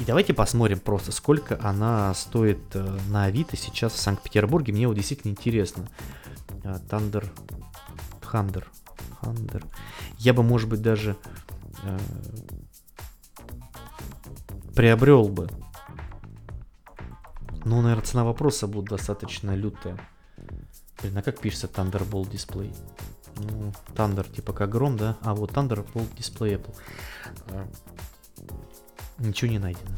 [0.00, 4.72] И давайте посмотрим просто, сколько она стоит э, на Авито сейчас в Санкт-Петербурге.
[4.72, 5.88] Мне вот действительно интересно.
[6.64, 7.26] А, Thunder...
[8.20, 8.64] Thunder.
[9.22, 9.64] Thunder.
[10.18, 11.16] Я бы, может быть, даже
[11.82, 11.98] э,
[14.74, 15.48] приобрел бы
[17.66, 19.98] ну, наверное, цена вопроса будет достаточно лютая.
[21.02, 22.72] Блин, а как пишется Thunderbolt Display?
[23.38, 25.16] Ну, Thunder типа как гром, да?
[25.20, 26.74] А вот Thunderbolt Display Apple.
[27.48, 27.66] А,
[29.18, 29.96] ничего не найдено.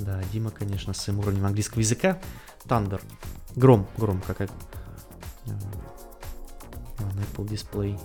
[0.00, 2.18] Да, Дима, конечно, с своим уровнем английского языка.
[2.64, 3.00] Thunder.
[3.54, 4.50] Гром, гром, какая.
[5.46, 5.50] А,
[6.98, 8.00] Apple Display.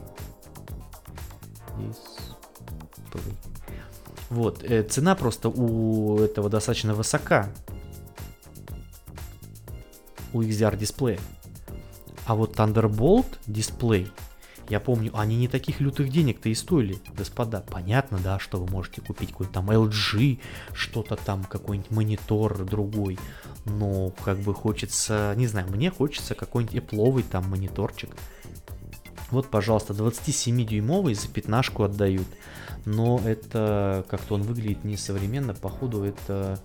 [1.80, 3.36] Display.
[4.30, 7.50] Вот, э, цена просто у этого достаточно высока
[10.36, 11.20] у XDR дисплея.
[12.26, 14.12] А вот Thunderbolt дисплей,
[14.68, 17.62] я помню, они не таких лютых денег-то и стоили, господа.
[17.62, 20.40] Понятно, да, что вы можете купить какой-то там LG,
[20.74, 23.18] что-то там, какой-нибудь монитор другой.
[23.66, 28.10] Но как бы хочется, не знаю, мне хочется какой-нибудь Apple там мониторчик.
[29.32, 32.28] Вот, пожалуйста, 27-дюймовый за пятнашку отдают.
[32.86, 35.54] Но это как-то он выглядит несовременно.
[35.54, 36.60] Походу это...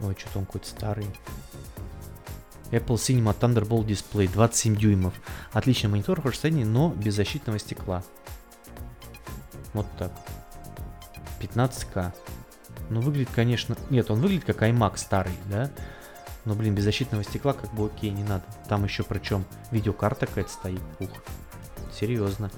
[0.00, 1.06] Ой, что-то он какой-то старый.
[2.74, 5.14] Apple Cinema Thunderbolt Display 27 дюймов.
[5.52, 8.02] Отличный монитор в состоянии, но без защитного стекла.
[9.72, 10.12] Вот так.
[11.40, 12.12] 15к.
[12.90, 13.76] Ну, выглядит, конечно...
[13.90, 15.70] Нет, он выглядит как iMac старый, да?
[16.44, 18.44] Но, блин, без защитного стекла как бы окей, не надо.
[18.68, 20.82] Там еще причем видеокарта какая-то стоит.
[21.00, 21.10] Ух,
[21.92, 22.50] серьезно.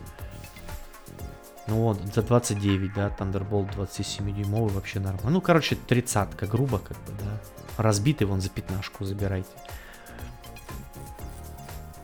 [1.68, 5.30] Ну вот, за 29, да, Thunderbolt 27-дюймовый вообще нормально.
[5.30, 7.40] Ну, короче, тридцатка, грубо как бы, да.
[7.76, 9.50] Разбитый вон за пятнашку забирайте.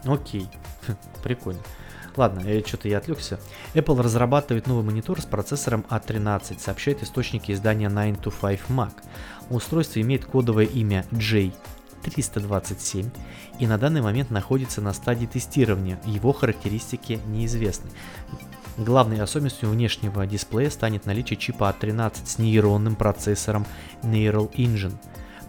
[0.04, 0.48] Окей,
[1.22, 1.60] прикольно.
[2.16, 3.38] Ладно, что-то я отвлекся.
[3.74, 8.92] Apple разрабатывает новый монитор с процессором A13, а сообщает источники издания 9to5 Mac.
[9.48, 13.10] Устройство имеет кодовое имя J327
[13.58, 15.98] и на данный момент находится на стадии тестирования.
[16.04, 17.90] Его характеристики неизвестны.
[18.76, 23.66] Главной особенностью внешнего дисплея станет наличие чипа A13 а с нейронным процессором
[24.02, 24.94] Neural Engine–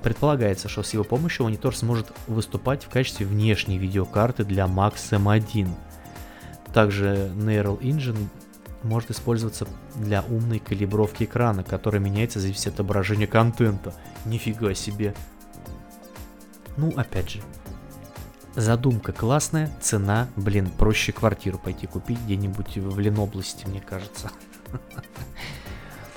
[0.03, 5.69] Предполагается, что с его помощью монитор сможет выступать в качестве внешней видеокарты для Max M1.
[6.73, 8.27] Также Neural Engine
[8.83, 13.93] может использоваться для умной калибровки экрана, которая меняется в зависимости от отображения контента.
[14.25, 15.15] Нифига себе.
[16.75, 17.41] Ну, опять же,
[18.55, 24.31] задумка классная, цена, блин, проще квартиру пойти купить где-нибудь в Ленобласти, мне кажется.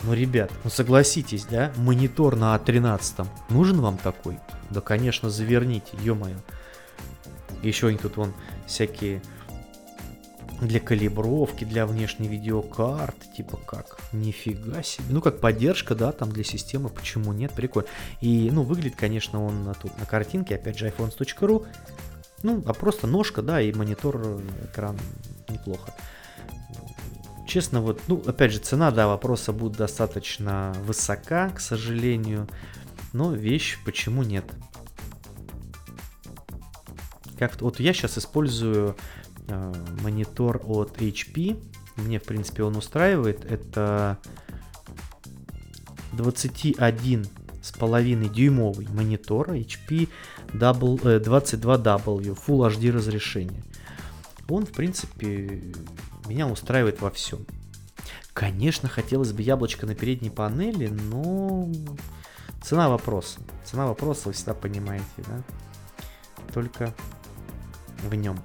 [0.02, 4.38] Ну, ребят, ну согласитесь, да, монитор на А13, нужен вам такой?
[4.70, 6.36] Да, конечно, заверните, ё-моё.
[7.62, 8.32] Еще они тут вон
[8.66, 9.22] всякие
[10.60, 15.06] для калибровки, для внешней видеокарты, типа как, нифига себе.
[15.10, 17.88] Ну, как поддержка, да, там для системы, почему нет, прикольно.
[18.20, 21.66] И, ну, выглядит, конечно, он тут на картинке, опять же, iPhones.ru,
[22.42, 24.98] ну, а просто ножка, да, и монитор, экран
[25.48, 25.92] неплохо.
[27.46, 32.48] Честно, вот, ну, опять же, цена, да, вопроса будет достаточно высока, к сожалению.
[33.12, 34.44] Но вещь, почему нет?
[37.38, 38.96] Как вот я сейчас использую
[39.46, 39.72] э,
[40.02, 41.62] монитор от HP.
[41.96, 43.44] Мне, в принципе, он устраивает.
[43.44, 44.18] Это
[46.14, 47.26] 21
[47.62, 50.08] с половиной дюймовый монитор HP
[50.48, 53.62] double, э, 22W Full HD разрешение.
[54.48, 55.62] Он, в принципе,
[56.26, 57.46] меня устраивает во всем.
[58.32, 61.68] Конечно, хотелось бы яблочко на передней панели, но
[62.62, 63.40] цена вопроса.
[63.64, 65.42] Цена вопроса вы всегда понимаете, да?
[66.52, 66.94] Только
[68.02, 68.38] в нем.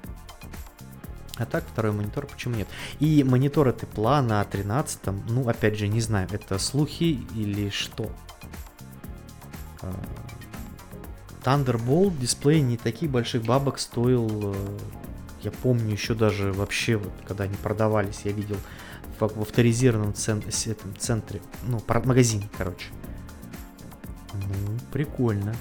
[1.35, 2.67] А так, второй монитор, почему нет?
[2.99, 8.11] И монитор тепла на 13 ну, опять же, не знаю, это слухи или что.
[9.81, 9.93] А,
[11.43, 14.77] Thunderbolt дисплей не таких больших бабок стоил, э,
[15.43, 18.57] я помню еще даже вообще, вот, когда они продавались, я видел
[19.19, 22.87] в, в авторизированном цен, этом центре, ну, магазине, короче.
[24.33, 25.55] Ну, прикольно.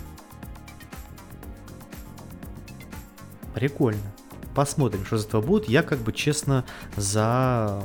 [3.54, 4.12] Прикольно.
[4.54, 5.68] Посмотрим, что из этого будет.
[5.68, 6.64] Я, как бы, честно,
[6.96, 7.82] за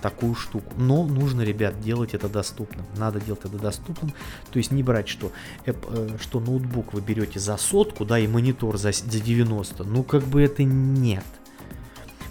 [0.00, 0.72] такую штуку.
[0.76, 2.86] Но нужно, ребят, делать это доступным.
[2.96, 4.12] Надо делать это доступным.
[4.50, 5.32] То есть не брать, что,
[5.66, 5.72] э,
[6.20, 9.84] что ноутбук вы берете за сотку, да, и монитор за, за 90.
[9.84, 11.24] Ну, как бы это нет.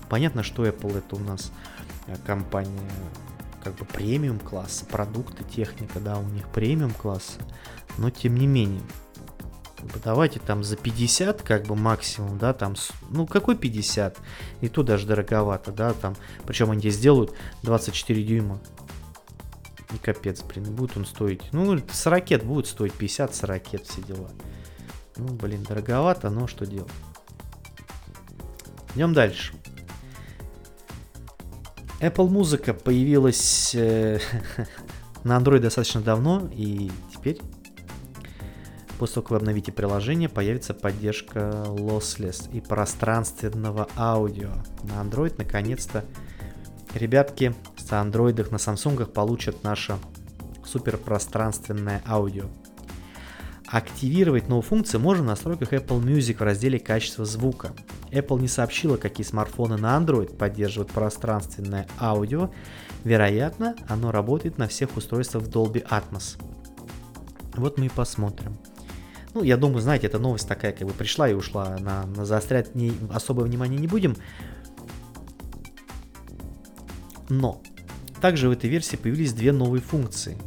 [0.09, 1.51] Понятно, что Apple это у нас
[2.07, 2.91] э, компания
[3.63, 7.41] как бы премиум класса, продукты, техника, да, у них премиум класса.
[7.97, 8.82] Но тем не менее,
[10.03, 12.75] давайте там за 50 как бы максимум, да, там,
[13.09, 14.17] ну какой 50?
[14.61, 16.15] И то даже дороговато, да, там,
[16.45, 18.59] причем они здесь делают 24 дюйма.
[19.93, 24.01] И капец, блин, будет он стоить, ну, с ракет будет стоить 50 с ракет все
[24.01, 24.30] дела.
[25.15, 26.91] Ну, блин, дороговато, но что делать.
[28.95, 29.53] Идем дальше.
[31.99, 34.19] Apple Музыка появилась э,
[35.23, 37.39] на Android достаточно давно, и теперь
[38.98, 44.50] После того, как вы обновите приложение, появится поддержка lossless и пространственного аудио.
[44.84, 46.04] На Android наконец-то
[46.93, 49.98] ребятки с андроидах на Samsung получат наше
[50.66, 52.45] суперпространственное аудио.
[53.68, 57.74] Активировать новую функцию можно в настройках Apple Music в разделе «Качество звука».
[58.12, 62.50] Apple не сообщила, какие смартфоны на Android поддерживают пространственное аудио.
[63.04, 66.41] Вероятно, оно работает на всех устройствах Dolby Atmos.
[67.56, 68.58] Вот мы и посмотрим.
[69.38, 71.77] Ну, я думаю, знаете, эта новость такая, как бы пришла и ушла.
[71.77, 74.15] На, на заострять не, особое внимание не будем.
[77.29, 77.61] Но
[78.19, 80.39] также в этой версии появились две новые функции.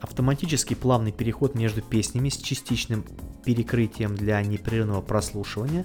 [0.00, 3.04] Автоматический плавный переход между песнями с частичным
[3.44, 5.84] перекрытием для непрерывного прослушивания,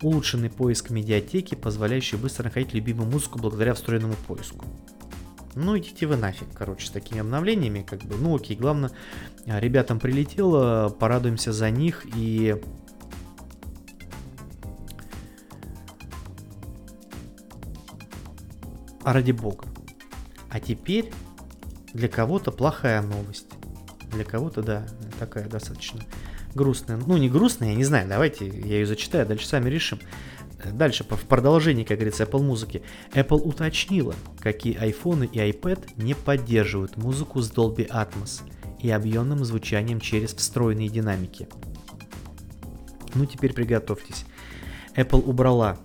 [0.00, 4.64] улучшенный поиск медиатеки, позволяющий быстро находить любимую музыку благодаря встроенному поиску.
[5.54, 8.90] Ну идите вы нафиг, короче, с такими обновлениями, как бы, ну окей, главное,
[9.46, 12.56] а, ребятам прилетело, порадуемся за них и...
[19.02, 19.64] А ради бога.
[20.50, 21.10] А теперь
[21.92, 23.46] для кого-то плохая новость.
[24.12, 24.86] Для кого-то, да,
[25.18, 26.00] такая достаточно
[26.54, 26.96] грустная.
[26.96, 29.98] Ну, не грустная, я не знаю, давайте я ее зачитаю, дальше сами решим.
[30.72, 32.82] Дальше, в продолжении, как говорится, Apple музыки.
[33.12, 38.42] Apple уточнила, какие iPhone и iPad не поддерживают музыку с Dolby Atmos
[38.78, 41.48] и объемным звучанием через встроенные динамики.
[43.14, 44.24] Ну, теперь приготовьтесь.
[44.96, 45.78] Apple убрала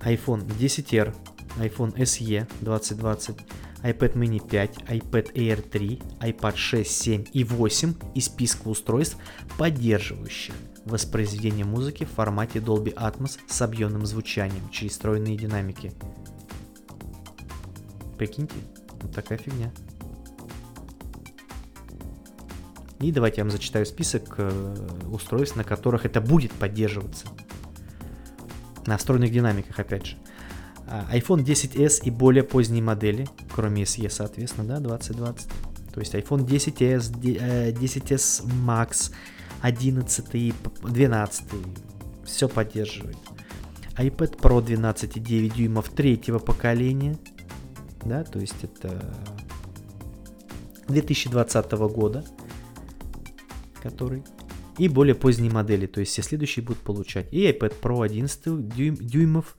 [0.00, 1.14] iPhone 10R,
[1.58, 3.36] iPhone SE 2020,
[3.82, 9.16] iPad mini 5, iPad Air 3, iPad 6, 7 и 8 из списка устройств,
[9.56, 10.54] поддерживающих
[10.88, 15.92] воспроизведение музыки в формате Dolby Atmos с объемным звучанием через встроенные динамики.
[18.16, 18.56] Прикиньте,
[19.00, 19.72] вот такая фигня.
[23.00, 24.76] И давайте я вам зачитаю список э,
[25.12, 27.26] устройств, на которых это будет поддерживаться.
[28.86, 30.16] На встроенных динамиках, опять же.
[30.88, 35.48] А, iPhone 10s и более поздние модели, кроме SE, соответственно, да, 2020.
[35.92, 39.12] То есть iPhone 10s, 10s э, Max,
[39.62, 41.44] 11, 12,
[42.24, 43.16] все поддерживает.
[43.96, 47.18] iPad Pro 12,9 дюймов третьего поколения,
[48.04, 49.14] да, то есть это
[50.88, 52.24] 2020 года,
[53.82, 54.24] который
[54.78, 57.32] и более поздние модели, то есть все следующие будут получать.
[57.32, 59.56] И iPad Pro 11 дюйм, дюймов,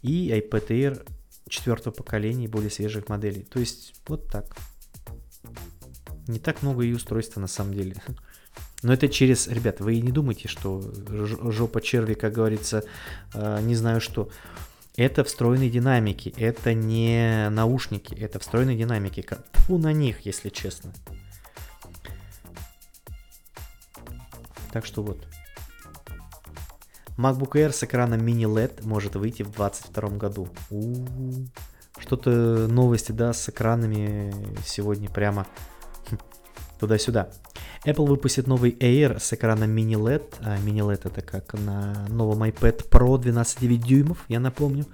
[0.00, 1.08] и iPad Air
[1.48, 3.42] четвертого поколения и более свежих моделей.
[3.42, 4.56] То есть вот так.
[6.26, 7.96] Не так много и устройства на самом деле.
[8.84, 10.82] Но это через, ребят, вы не думайте, что
[11.50, 12.84] жопа черви, как говорится,
[13.32, 14.28] э, не знаю что.
[14.94, 19.26] Это встроенные динамики, это не наушники, это встроенные динамики.
[19.54, 20.92] Фу на них, если честно.
[24.70, 25.26] Так что вот.
[27.16, 30.48] MacBook Air с экраном Mini LED может выйти в 2022 году.
[30.68, 31.46] У-у-у.
[31.98, 34.34] Что-то новости, да, с экранами
[34.66, 35.46] сегодня прямо
[36.78, 37.30] туда-сюда.
[37.84, 40.34] Apple выпустит новый Air с экраном Mini LED.
[40.40, 44.86] А Mini LED это как на новом iPad Pro 12,9 дюймов, я напомню.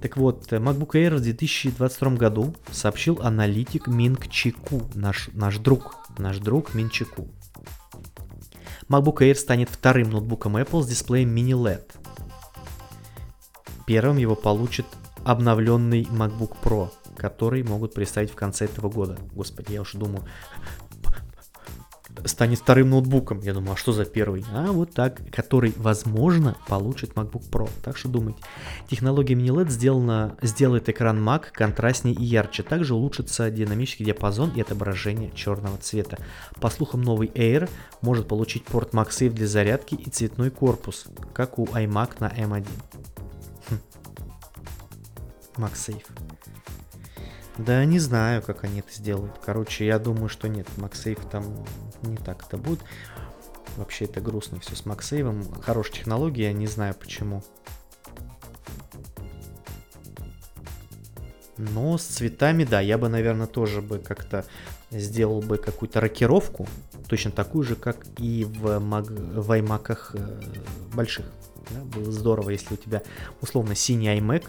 [0.00, 6.38] Так вот, MacBook Air в 2022 году сообщил аналитик Минг Чику, наш, наш друг, наш
[6.38, 7.28] друг Мин Чику.
[8.88, 11.84] MacBook Air станет вторым ноутбуком Apple с дисплеем Mini LED.
[13.86, 14.86] Первым его получит
[15.24, 19.18] обновленный MacBook Pro, который могут представить в конце этого года.
[19.34, 20.24] Господи, я уже думаю,
[22.24, 23.40] станет вторым ноутбуком.
[23.40, 24.44] Я думаю, а что за первый?
[24.52, 27.68] А вот так, который, возможно, получит MacBook Pro.
[27.82, 28.42] Так что думайте.
[28.88, 32.62] Технология Mini LED сделана, сделает экран Mac контрастнее и ярче.
[32.62, 36.18] Также улучшится динамический диапазон и отображение черного цвета.
[36.60, 37.68] По слухам, новый Air
[38.00, 42.66] может получить порт MagSafe для зарядки и цветной корпус, как у iMac на M1.
[43.68, 43.78] Хм.
[45.56, 46.04] MagSafe.
[47.58, 49.38] Да не знаю, как они это сделают.
[49.44, 51.44] Короче, я думаю, что нет, MagSafe там
[52.02, 52.80] не так это будет.
[53.76, 55.62] Вообще это грустно все с MagSafe.
[55.62, 57.42] Хорошая технология, не знаю почему.
[61.56, 64.44] Но с цветами, да, я бы, наверное, тоже бы как-то
[64.90, 66.66] сделал бы какую-то рокировку,
[67.08, 69.06] точно такую же, как и в, маг...
[69.08, 70.40] в iMac э,
[70.94, 71.26] больших.
[71.70, 71.80] Да?
[71.96, 73.02] Было здорово, если у тебя
[73.40, 74.46] условно синий iMac,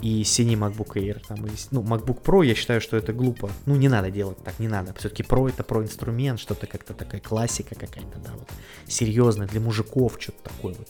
[0.00, 1.20] и синий MacBook Air.
[1.26, 3.50] Там, и, ну, MacBook Pro, я считаю, что это глупо.
[3.66, 4.92] Ну, не надо делать так, не надо.
[4.94, 8.48] Все-таки Pro это про инструмент, что-то как-то такая классика какая-то, да, вот.
[8.86, 10.88] Серьезная, для мужиков, что-то такое вот.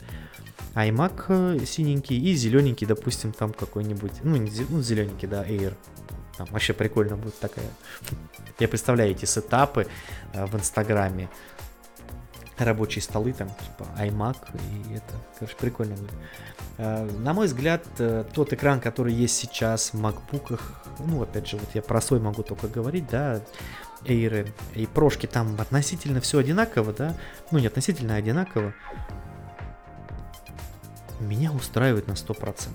[0.75, 5.75] А iMac э, синенький и зелененький, допустим, там какой-нибудь, ну, не, ну зелененький, да, Air.
[6.37, 7.71] Там вообще прикольно будет такая.
[8.59, 9.87] Я представляю эти сетапы
[10.35, 11.31] э, в Инстаграме
[12.59, 16.13] рабочие столы, там, типа iMac, и это, короче, прикольно будет.
[16.79, 20.61] Э, на мой взгляд, э, тот экран, который есть сейчас в MacBook,
[20.99, 23.41] ну, опять же, вот я про свой могу только говорить, да,
[24.05, 27.15] Air и прошки там относительно все одинаково, да,
[27.51, 28.75] ну, не относительно а одинаково,
[31.21, 32.69] меня устраивает на 100%.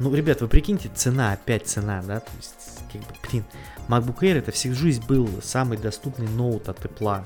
[0.00, 2.54] Ну, ребят, вы прикиньте, цена, опять цена, да, то есть,
[2.92, 3.44] как бы, блин,
[3.88, 7.24] MacBook Air это всю жизнь был самый доступный ноут от Apple.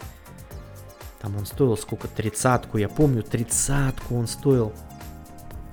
[1.20, 4.72] Там он стоил сколько, тридцатку, я помню, тридцатку он стоил.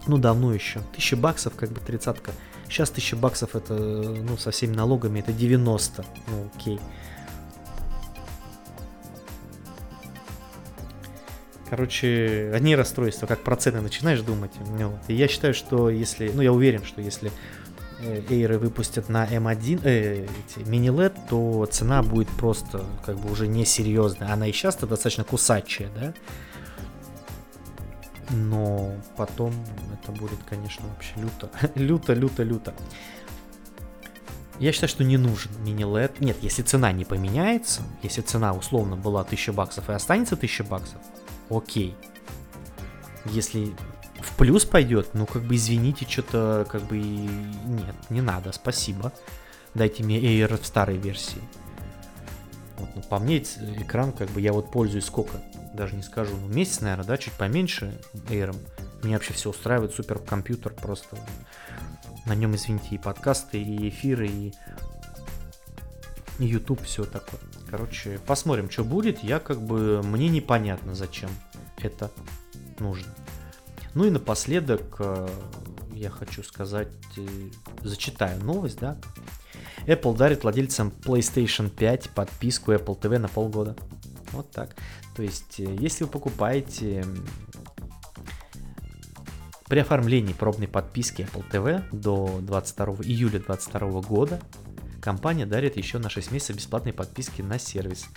[0.07, 0.81] Ну, давно еще.
[0.95, 2.31] Тысяча баксов, как бы тридцатка.
[2.67, 6.05] Сейчас тысяча баксов это, ну, со всеми налогами, это 90.
[6.27, 6.79] Ну, окей.
[11.69, 14.51] Короче, одни расстройства, как про цены начинаешь думать.
[14.79, 14.99] Ну, вот.
[15.07, 17.31] И я считаю, что если, ну я уверен, что если
[18.01, 20.27] Эйры выпустят на M1, э,
[20.65, 24.31] мини-LED, то цена будет просто как бы уже несерьезная.
[24.33, 26.13] Она и сейчас-то достаточно кусачая, да?
[28.31, 29.53] Но потом
[29.93, 31.49] это будет, конечно, вообще люто.
[31.75, 32.73] люто, люто, люто.
[34.59, 36.17] Я считаю, что не нужен мини-LED.
[36.19, 41.01] Нет, если цена не поменяется, если цена условно была 1000 баксов и останется 1000 баксов,
[41.49, 41.95] окей.
[43.25, 43.73] Если
[44.25, 49.13] в плюс пойдет, ну как бы извините, что-то как бы нет, не надо, спасибо.
[49.73, 51.41] Дайте мне Air в старой версии.
[52.77, 55.41] Вот, ну, по мне экран как бы я вот пользуюсь сколько,
[55.73, 58.55] даже не скажу, ну месяц, наверное, да, чуть поменьше Air.
[59.03, 61.17] Меня вообще все устраивает, супер компьютер просто.
[62.25, 64.53] На нем, извините, и подкасты, и эфиры, и
[66.39, 67.39] YouTube, все такое.
[67.69, 69.23] Короче, посмотрим, что будет.
[69.23, 71.29] Я как бы, мне непонятно, зачем
[71.77, 72.09] это
[72.79, 73.13] нужно.
[73.95, 75.27] Ну и напоследок э,
[75.93, 77.25] я хочу сказать, э,
[77.81, 78.97] зачитаю новость, да.
[79.87, 83.75] Apple дарит владельцам PlayStation 5 подписку Apple TV на полгода.
[84.33, 84.75] Вот так.
[85.15, 87.05] То есть, э, если вы покупаете
[89.67, 94.41] при оформлении пробной подписки Apple TV до 22 июля 2022 года,
[94.99, 98.07] компания дарит еще на 6 месяцев бесплатной подписки на сервис.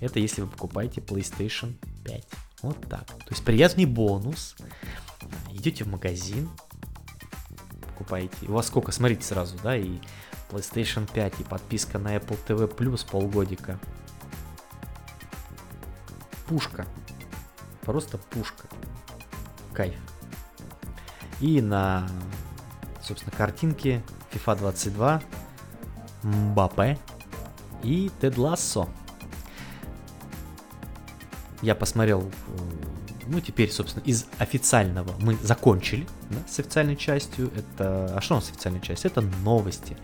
[0.00, 1.74] Это если вы покупаете PlayStation
[2.04, 2.49] 5.
[2.62, 3.06] Вот так.
[3.06, 4.56] То есть приятный бонус.
[5.52, 6.48] Идете в магазин,
[7.80, 8.46] покупаете.
[8.48, 8.92] У вас сколько?
[8.92, 9.98] Смотрите сразу, да, и
[10.50, 13.78] PlayStation 5, и подписка на Apple TV Plus полгодика.
[16.46, 16.86] Пушка.
[17.82, 18.66] Просто пушка.
[19.72, 19.94] Кайф.
[21.40, 22.08] И на,
[23.02, 24.02] собственно, картинке
[24.32, 25.22] FIFA 22,
[26.22, 26.98] Мбаппе
[27.82, 28.88] и Тед Лассо
[31.62, 32.30] я посмотрел, э,
[33.26, 37.50] ну, теперь, собственно, из официального мы закончили да, с официальной частью.
[37.54, 39.04] Это, а что у нас официальная часть?
[39.04, 39.96] Это новости.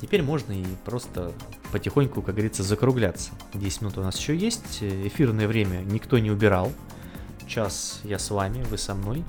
[0.00, 1.32] Теперь можно и просто
[1.70, 3.30] потихоньку, как говорится, закругляться.
[3.54, 4.82] 10 минут у нас еще есть.
[4.82, 6.72] Эфирное время никто не убирал.
[7.46, 9.24] час я с вами, вы со мной.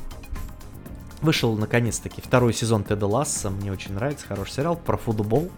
[1.21, 5.49] Вышел наконец-таки второй сезон Теда Ласса, мне очень нравится, хороший сериал про футбол.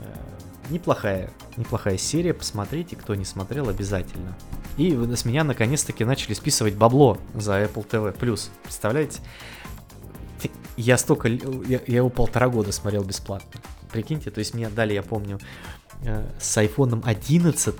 [0.00, 0.14] Э,
[0.68, 4.36] неплохая, неплохая серия, посмотрите, кто не смотрел, обязательно.
[4.76, 8.12] И с меня наконец-таки начали списывать бабло за Apple TV+.
[8.62, 9.20] Представляете?
[10.76, 11.28] Я столько...
[11.28, 13.60] Я, я его полтора года смотрел бесплатно.
[13.92, 15.38] Прикиньте, то есть мне дали, я помню,
[16.04, 17.74] э, с iPhone 11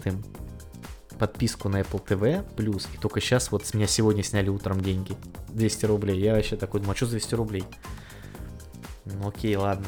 [1.18, 5.16] подписку на Apple TV плюс, и только сейчас вот с меня сегодня сняли утром деньги.
[5.50, 6.20] 200 рублей.
[6.20, 7.64] Я вообще такой думаю, а что за 200 рублей?
[9.04, 9.86] Ну окей, ладно.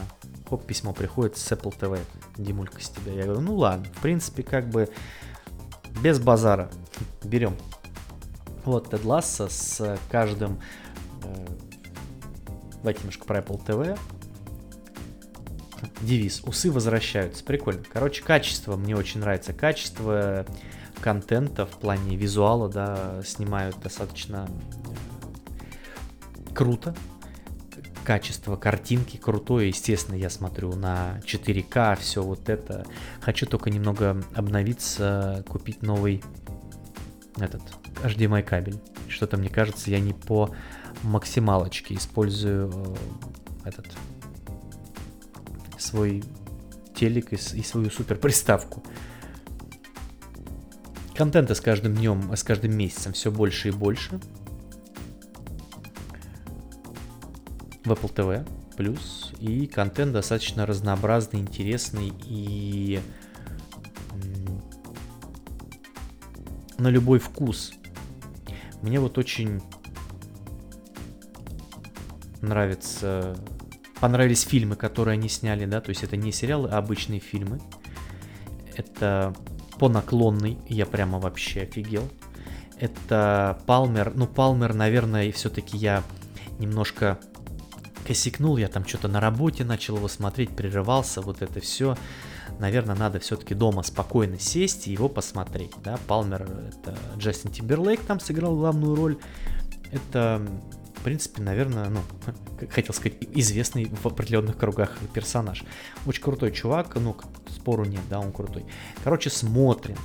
[0.49, 2.01] Хоп, письмо приходит с Apple TV.
[2.37, 3.13] Димулька с тебя.
[3.13, 4.89] Я говорю, ну ладно, в принципе, как бы
[6.03, 6.71] без базара.
[7.23, 7.57] Берем.
[8.65, 10.61] Вот Тед Ласса с каждым...
[11.23, 11.47] Э,
[12.77, 13.99] давайте немножко про Apple TV.
[16.01, 16.43] Девиз.
[16.45, 17.45] Усы возвращаются.
[17.45, 17.83] Прикольно.
[17.91, 19.53] Короче, качество мне очень нравится.
[19.53, 20.47] Качество
[21.01, 24.49] контента в плане визуала, да, снимают достаточно
[26.55, 26.95] круто.
[28.05, 32.85] Качество картинки крутое, естественно, я смотрю на 4К, все вот это.
[33.21, 36.23] Хочу только немного обновиться, купить новый
[37.39, 37.63] этот
[38.03, 38.79] HDMI кабель.
[39.09, 40.55] Что-то мне кажется, я не по
[41.03, 42.71] максималочке использую
[43.65, 43.87] э, этот
[45.79, 46.23] свой
[46.95, 48.83] телек и, и свою супер приставку.
[51.15, 54.21] Контента с каждым днем, с каждым месяцем все больше и больше.
[57.85, 59.33] В Apple TV плюс.
[59.41, 63.01] И контент достаточно разнообразный, интересный и
[66.79, 67.73] на любой вкус.
[68.83, 69.63] Мне вот очень
[72.43, 73.37] нравится,
[74.01, 77.61] понравились фильмы, которые они сняли, да, то есть это не сериалы, а обычные фильмы.
[78.77, 79.35] Это
[79.79, 82.09] по наклонной, я прямо вообще офигел.
[82.79, 86.03] Это Палмер, ну Палмер, наверное, все-таки я
[86.59, 87.19] немножко
[88.07, 91.97] косякнул, я там что-то на работе начал его смотреть, прерывался, вот это все.
[92.59, 95.99] Наверное, надо все-таки дома спокойно сесть и его посмотреть, да.
[96.07, 99.19] Палмер, это Джастин Тимберлейк там сыграл главную роль.
[99.91, 100.47] Это
[100.95, 102.01] в принципе, наверное, ну,
[102.71, 105.65] хотел сказать, известный в определенных кругах персонаж.
[106.07, 107.17] Очень крутой чувак, ну,
[107.51, 108.65] спору нет, да, он крутой.
[109.03, 109.97] Короче, смотрим.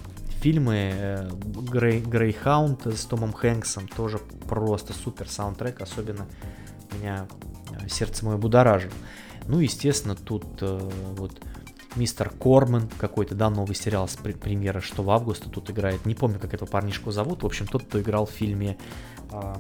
[0.42, 1.30] Фильмы э,
[1.72, 6.28] Грей, Грейхаунд с Томом Хэнксом тоже просто супер саундтрек, особенно
[6.96, 7.28] меня
[7.72, 8.92] э, сердце мое будоражил.
[9.48, 11.42] Ну, естественно, тут э, вот
[11.96, 16.06] мистер Корман какой-то, да, новый сериал с премьеры, что в августе тут играет.
[16.06, 17.44] Не помню, как этого парнишку зовут.
[17.44, 18.78] В общем, тот, кто играл в фильме
[19.32, 19.56] э,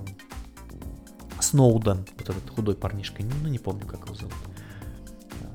[1.39, 4.33] Сноуден, вот этот худой парнишка, ну не помню, как его зовут.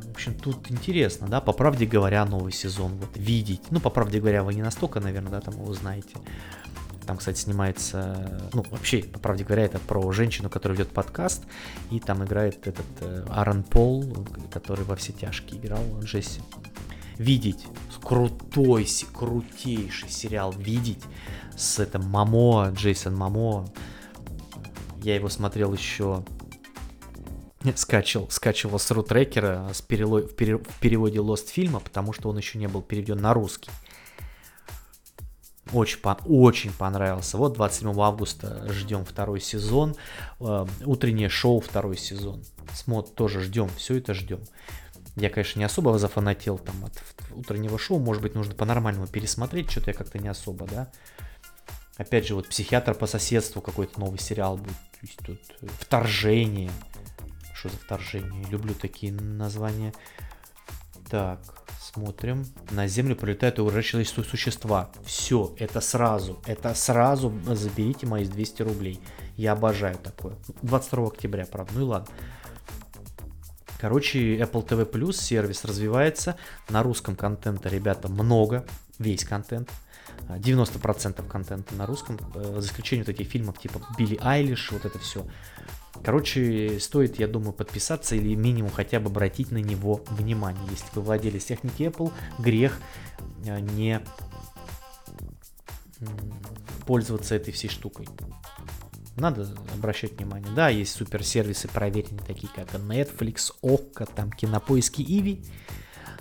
[0.02, 3.62] В общем, тут интересно, да, по правде говоря, новый сезон, вот, видеть.
[3.70, 6.16] Ну, по правде говоря, вы не настолько, наверное, да, там его знаете.
[7.06, 11.44] Там, кстати, снимается, ну, вообще, по правде говоря, это про женщину, которая ведет подкаст,
[11.90, 16.40] и там играет этот э, Аарон Пол, который во все тяжкие играл, Джесси.
[17.18, 17.66] Видеть,
[18.04, 21.02] крутой, крутейший сериал, видеть
[21.56, 23.66] с этим Мамо, Джейсон Мамо,
[25.02, 26.24] я его смотрел еще
[27.74, 32.36] скачивал, скачивал с рутрекера с перело, в, пере, в переводе Lost фильма, потому что он
[32.36, 33.70] еще не был переведен на русский.
[35.72, 37.38] Очень, очень понравился.
[37.38, 39.96] Вот 27 августа ждем второй сезон.
[40.40, 42.44] Э, утреннее шоу второй сезон.
[42.74, 43.68] Смот тоже ждем.
[43.76, 44.40] Все это ждем.
[45.16, 47.02] Я, конечно, не особо зафанател там от
[47.32, 47.98] утреннего шоу.
[47.98, 49.70] Может быть, нужно по-нормальному пересмотреть.
[49.70, 50.90] Что-то я как-то не особо, да.
[51.96, 54.76] Опять же, вот психиатр по соседству какой-то новый сериал будет.
[54.76, 56.70] То есть тут э, вторжение.
[57.54, 58.44] Что за вторжение?
[58.50, 59.94] Люблю такие названия.
[61.08, 62.46] Так, смотрим.
[62.70, 64.90] На Землю прилетают человеческие существа.
[65.04, 66.38] Все, это сразу.
[66.46, 69.00] Это сразу заберите мои 200 рублей.
[69.36, 70.36] Я обожаю такое.
[70.62, 71.72] 22 октября, правда.
[71.74, 72.08] Ну и ладно.
[73.80, 76.36] Короче, Apple TV Plus сервис развивается.
[76.68, 78.64] На русском контента, ребята, много.
[78.98, 79.70] Весь контент.
[80.28, 85.26] 90% контента на русском, э, за исключением таких фильмов типа Билли Айлиш, вот это все.
[86.02, 90.62] Короче, стоит, я думаю, подписаться или минимум хотя бы обратить на него внимание.
[90.70, 92.78] Если вы владелец техники Apple, грех
[93.44, 94.00] э, не
[96.86, 98.08] пользоваться этой всей штукой.
[99.16, 100.52] Надо обращать внимание.
[100.54, 105.44] Да, есть суперсервисы проверенные, такие как Netflix, Okko, там кинопоиски Иви.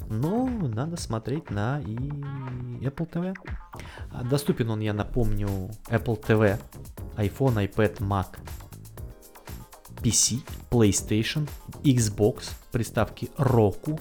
[0.09, 1.95] Но надо смотреть на и
[2.86, 3.34] Apple TV.
[4.11, 5.47] А, доступен он, я напомню,
[5.88, 6.59] Apple TV,
[7.15, 8.38] iPhone, iPad, Mac,
[10.04, 11.47] PC, PlayStation,
[11.84, 13.99] Xbox, приставки Roku,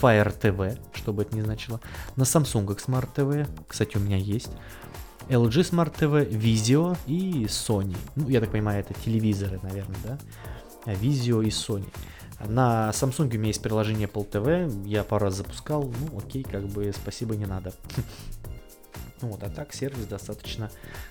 [0.00, 1.80] Fire TV, что бы это ни значило,
[2.16, 4.50] на Samsung Smart TV, кстати, у меня есть,
[5.28, 7.96] LG Smart TV, Vizio и Sony.
[8.16, 10.18] Ну, я так понимаю, это телевизоры, наверное, да?
[10.86, 11.88] Vizio и Sony.
[12.48, 16.66] На Samsung у меня есть приложение Apple TV, я пару раз запускал, ну окей, как
[16.68, 17.74] бы спасибо, не надо.
[19.22, 20.70] Ну вот, а так сервис достаточно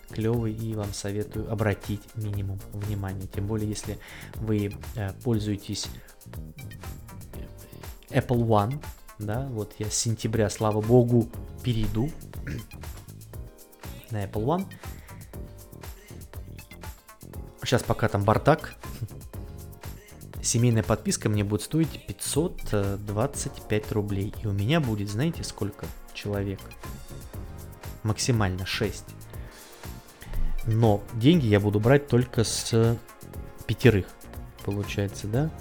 [0.09, 3.27] клевый и вам советую обратить минимум внимания.
[3.27, 3.99] Тем более, если
[4.35, 5.87] вы э, пользуетесь
[8.09, 8.83] Apple One,
[9.19, 11.29] да, вот я с сентября, слава богу,
[11.63, 12.09] перейду
[14.09, 14.65] на Apple One.
[17.61, 18.73] Сейчас пока там бардак,
[20.41, 24.33] семейная подписка мне будет стоить 525 рублей.
[24.41, 26.59] И у меня будет, знаете, сколько человек?
[28.03, 29.03] Максимально 6.
[30.65, 32.97] Но деньги я буду брать только с
[33.65, 34.07] пятерых,
[34.65, 35.51] получается, да?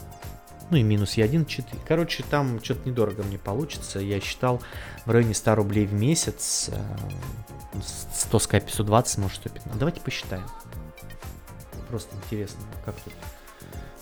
[0.70, 1.80] Ну и минус я 1, 4.
[1.86, 4.00] Короче, там что-то недорого мне получится.
[4.00, 4.60] Я считал
[5.06, 6.70] в районе 100 рублей в месяц.
[8.12, 9.78] 100 э, скай 520, может 115.
[9.78, 10.44] Давайте посчитаем.
[11.88, 13.14] Просто интересно, как тут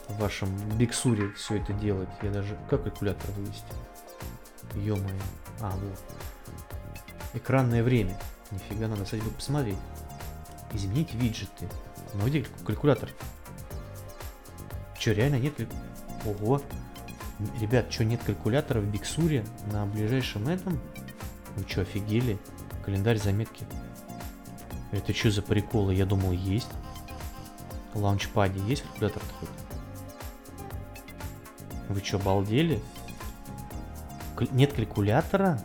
[0.09, 2.09] в вашем Биксуре все это делать.
[2.23, 2.57] Я даже...
[2.69, 3.65] Как калькулятор вывести?
[4.75, 4.97] ё
[5.61, 6.01] А, вот.
[7.37, 8.19] Экранное время.
[8.51, 9.77] Нифига, надо, кстати, посмотреть.
[10.73, 11.69] Измените виджеты.
[12.15, 13.11] Ну где калькулятор?
[14.99, 15.53] Че, реально нет?
[16.25, 16.63] Ого.
[17.61, 20.81] Ребят, что нет калькулятора в Биксуре на ближайшем этом?
[21.57, 22.39] Вы что, офигели?
[22.87, 23.67] Календарь заметки.
[24.91, 25.95] Это что за приколы?
[25.95, 26.71] Я думал, есть.
[27.93, 29.49] Лаунчпаде есть калькулятор хоть?
[31.91, 32.81] Вы что, балдели?
[34.53, 35.63] Нет калькулятора?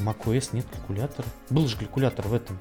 [0.00, 1.26] MacOS нет калькулятора?
[1.50, 2.58] Был же калькулятор в этом.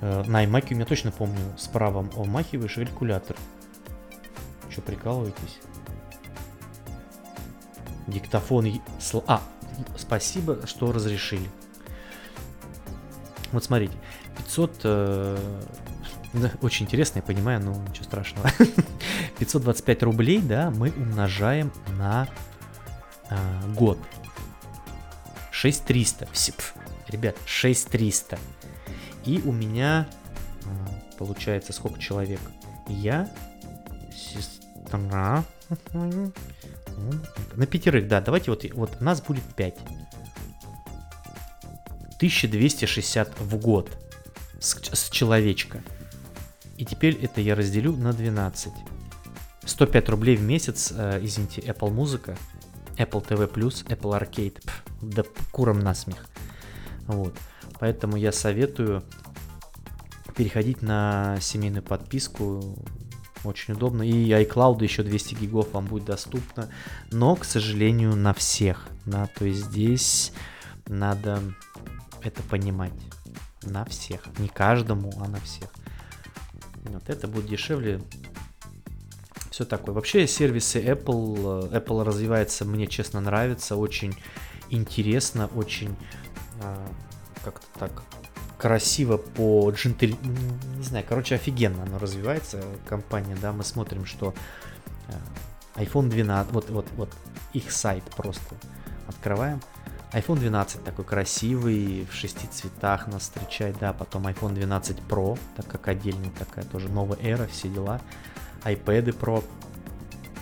[0.00, 3.36] Э, на iMac у меня точно помню, справа вмахиваешь калькулятор.
[4.70, 5.60] Что, прикалываетесь?
[8.06, 8.80] Диктофон...
[9.26, 9.42] А,
[9.96, 11.48] спасибо, что разрешили.
[13.52, 13.94] Вот смотрите,
[14.38, 14.80] 500...
[14.84, 15.62] Э,
[16.62, 18.50] очень интересно, я понимаю, но ничего страшного.
[19.38, 22.26] 525 рублей, да, мы умножаем на
[23.28, 23.36] э,
[23.74, 23.98] год.
[25.62, 26.26] 6300.
[26.26, 26.74] Пф,
[27.06, 28.36] ребят, 6300.
[29.24, 30.08] И у меня
[30.64, 30.68] э,
[31.18, 32.40] получается сколько человек?
[32.88, 33.30] Я,
[34.12, 35.44] сестра...
[37.54, 39.78] На пятерых, да, давайте вот, вот нас будет 5.
[42.16, 43.96] 1260 в год
[44.58, 45.80] с, с человечка.
[46.76, 48.72] И теперь это я разделю на 12.
[49.64, 52.36] 105 рублей в месяц, э, извините, Apple Музыка,
[52.96, 54.60] Apple TV+, Apple Arcade.
[54.60, 56.26] Пф, да куром насмех.
[57.06, 57.34] Вот.
[57.78, 59.02] Поэтому я советую
[60.36, 62.78] переходить на семейную подписку.
[63.44, 64.02] Очень удобно.
[64.02, 66.70] И iCloud еще 200 гигов вам будет доступно.
[67.10, 68.86] Но, к сожалению, на всех.
[69.04, 70.32] Да, то есть здесь
[70.86, 71.40] надо
[72.22, 72.92] это понимать.
[73.62, 74.22] На всех.
[74.38, 75.68] Не каждому, а на всех.
[76.84, 78.00] Вот это будет дешевле.
[79.50, 79.94] Все такое.
[79.94, 84.14] Вообще сервисы Apple, э, Apple развивается, мне честно нравится, очень
[84.72, 85.94] интересно, очень
[86.60, 86.86] а,
[87.44, 88.02] как-то так
[88.58, 90.16] красиво по джентель...
[90.76, 94.34] Не знаю, короче, офигенно оно развивается, компания, да, мы смотрим, что
[95.08, 97.10] э, iPhone 12, вот, вот, вот
[97.52, 98.54] их сайт просто
[99.08, 99.60] открываем,
[100.12, 105.66] iPhone 12 такой красивый, в шести цветах нас встречает, да, потом iPhone 12 Pro, так
[105.66, 108.00] как отдельная такая тоже новая эра, все дела,
[108.64, 109.42] iPad Pro,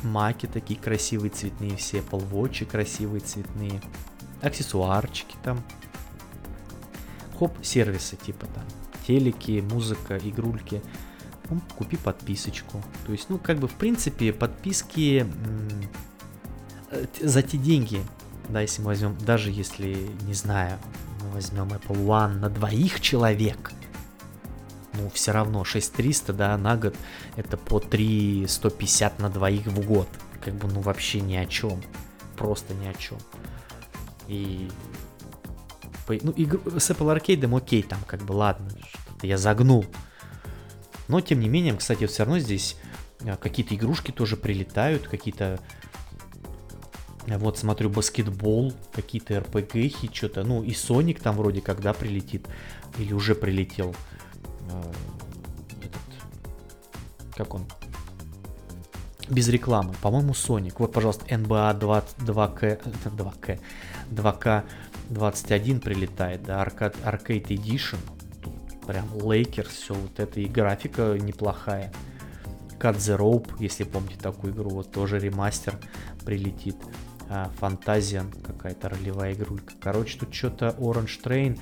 [0.03, 3.81] маки такие красивые цветные, все Apple Watch красивые цветные,
[4.43, 5.63] аксессуарчики там,
[7.39, 8.65] хоп, сервисы типа там,
[9.07, 10.83] телеки, музыка, игрульки,
[11.49, 15.27] ну, купи подписочку, то есть, ну, как бы, в принципе, подписки
[16.91, 18.03] э, за те деньги,
[18.49, 20.79] да, если мы возьмем, даже если, не знаю,
[21.23, 23.73] мы возьмем Apple One на двоих человек,
[24.95, 26.95] ну, все равно 6300, да, на год,
[27.37, 30.09] это по 3150 на двоих в год.
[30.45, 31.83] Как бы, ну, вообще ни о чем.
[32.37, 33.19] Просто ни о чем.
[34.31, 34.69] И...
[36.23, 36.61] Ну, игру...
[36.79, 39.85] с Apple Arcade окей, там, как бы, ладно, что-то я загнул.
[41.09, 42.77] Но, тем не менее, кстати, все равно здесь
[43.23, 45.61] а, какие-то игрушки тоже прилетают, какие-то
[47.27, 50.43] вот смотрю баскетбол, какие-то RPG, что-то.
[50.43, 52.47] Ну и Соник там вроде когда прилетит.
[52.99, 53.95] Или уже прилетел.
[54.71, 54.93] Э,
[55.81, 57.67] этот, как он?
[59.29, 59.95] Без рекламы.
[60.03, 60.81] По-моему, Соник.
[60.81, 62.83] Вот, пожалуйста, NBA 22K,
[63.17, 63.61] 2K,
[64.11, 64.65] 2K
[65.11, 67.99] 21 прилетает, да, Arcade, Arcade Edition.
[68.43, 68.55] Тут
[68.87, 71.93] прям Lakers, все вот это, и графика неплохая.
[72.79, 75.79] Cut the Rope, если помните такую игру, вот тоже ремастер
[76.25, 76.77] прилетит.
[77.59, 79.75] Фантазия какая-то ролевая игрулька.
[79.81, 81.61] Короче, тут что-то Orange Train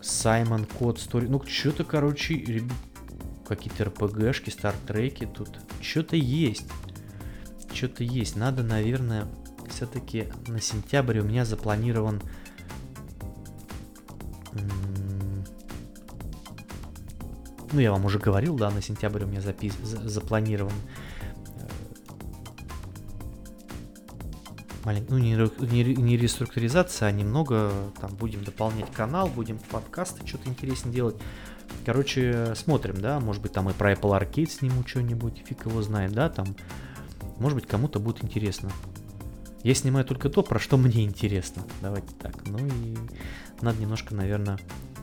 [0.00, 1.26] Саймон Код Стори.
[1.26, 2.62] Ну, что-то, короче,
[3.48, 5.50] какие-то РПГшки, стартреки тут.
[5.80, 6.68] Что-то есть.
[7.72, 8.36] Что-то есть.
[8.36, 9.26] Надо, наверное,
[9.70, 12.22] все-таки на сентябрь у меня запланирован
[17.76, 19.74] ну, я вам уже говорил, да, на сентябрь у меня запис...
[19.82, 20.72] запланирован
[21.58, 21.68] э,
[24.84, 25.06] малень...
[25.08, 30.94] ну, не, не, не реструктуризация, а немного там будем дополнять канал, будем подкасты что-то интереснее
[30.94, 31.16] делать.
[31.84, 36.12] Короче, смотрим, да, может быть, там и про Apple Arcade сниму что-нибудь, фиг его знает,
[36.12, 36.56] да, там,
[37.38, 38.70] может быть, кому-то будет интересно.
[39.66, 41.64] Я снимаю только то, про что мне интересно.
[41.82, 42.46] Давайте так.
[42.46, 42.96] Ну и
[43.60, 44.60] надо немножко, наверное,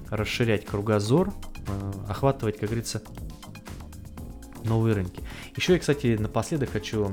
[0.10, 1.34] расширять кругозор,
[1.68, 3.02] э, охватывать, как говорится,
[4.64, 5.22] новые рынки.
[5.58, 7.12] Еще я, кстати, напоследок хочу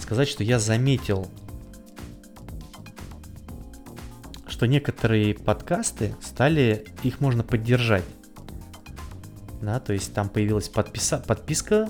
[0.00, 1.28] сказать, что я заметил,
[4.48, 8.04] что некоторые подкасты стали, их можно поддержать.
[9.62, 11.88] Да, то есть там появилась подписа, подписка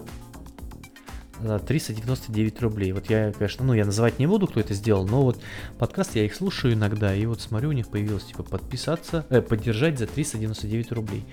[1.45, 2.93] 399 рублей.
[2.93, 5.41] Вот я, конечно, ну я называть не буду, кто это сделал, но вот
[5.79, 9.99] подкаст я их слушаю иногда, и вот смотрю, у них появилось типа подписаться, э, поддержать
[9.99, 11.25] за 399 рублей.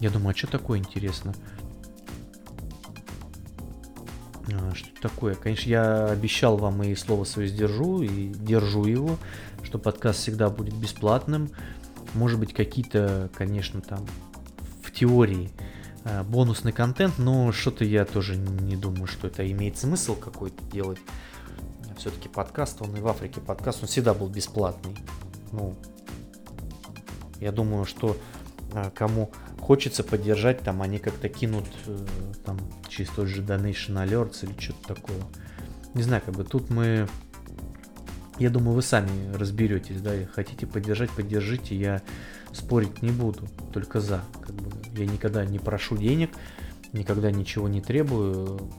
[0.00, 1.34] Я думаю, а что такое интересно?
[4.52, 5.34] А, что такое?
[5.34, 9.18] Конечно, я обещал вам и слово свое сдержу, и держу его,
[9.62, 11.50] что подкаст всегда будет бесплатным.
[12.14, 14.06] Может быть, какие-то, конечно, там
[14.82, 15.83] в теории Э,
[16.24, 20.98] бонусный контент, но что-то я тоже не думаю, что это имеет смысл какой-то делать.
[21.96, 24.96] Все-таки подкаст, он и в Африке подкаст, он всегда был бесплатный.
[25.52, 25.76] Ну,
[27.40, 28.16] я думаю, что
[28.72, 29.30] э, кому
[29.60, 32.06] хочется поддержать, там они как-то кинут э,
[32.44, 35.22] там через тот же Donation Alerts или что-то такое.
[35.94, 37.08] Не знаю, как бы тут мы
[38.38, 42.02] я думаю, вы сами разберетесь, да, хотите поддержать, поддержите, я
[42.54, 44.22] спорить не буду, только за.
[44.40, 46.30] Как бы я никогда не прошу денег,
[46.92, 48.70] никогда ничего не требую.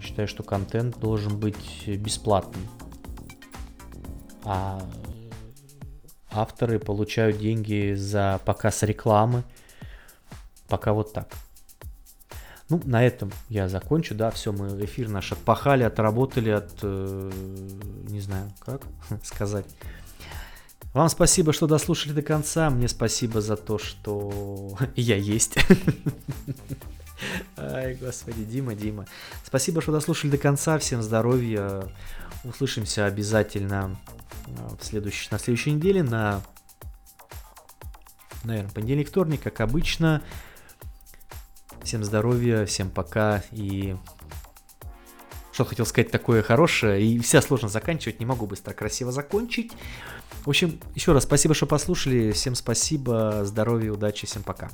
[0.00, 2.68] Считаю, что контент должен быть бесплатный.
[4.44, 4.80] А
[6.30, 9.44] авторы получают деньги за показ рекламы.
[10.68, 11.28] Пока вот так.
[12.68, 17.32] Ну, на этом я закончу, да, все, мы эфир наш отпахали, отработали, от, э,
[18.08, 18.82] не знаю, как
[19.24, 19.66] сказать.
[20.92, 25.56] Вам спасибо, что дослушали до конца, мне спасибо за то, что я есть.
[27.56, 29.06] Ай, господи, Дима, Дима.
[29.44, 31.84] Спасибо, что дослушали до конца, всем здоровья,
[32.42, 33.96] услышимся обязательно
[34.46, 36.42] э, в следующей, на следующей неделе, на,
[38.42, 40.22] наверное, понедельник, вторник, как обычно.
[41.84, 43.96] Всем здоровья, всем пока и
[45.52, 49.72] что хотел сказать такое хорошее, и вся сложно заканчивать, не могу быстро красиво закончить.
[50.44, 54.70] В общем, еще раз спасибо, что послушали, всем спасибо, здоровья, удачи, всем пока.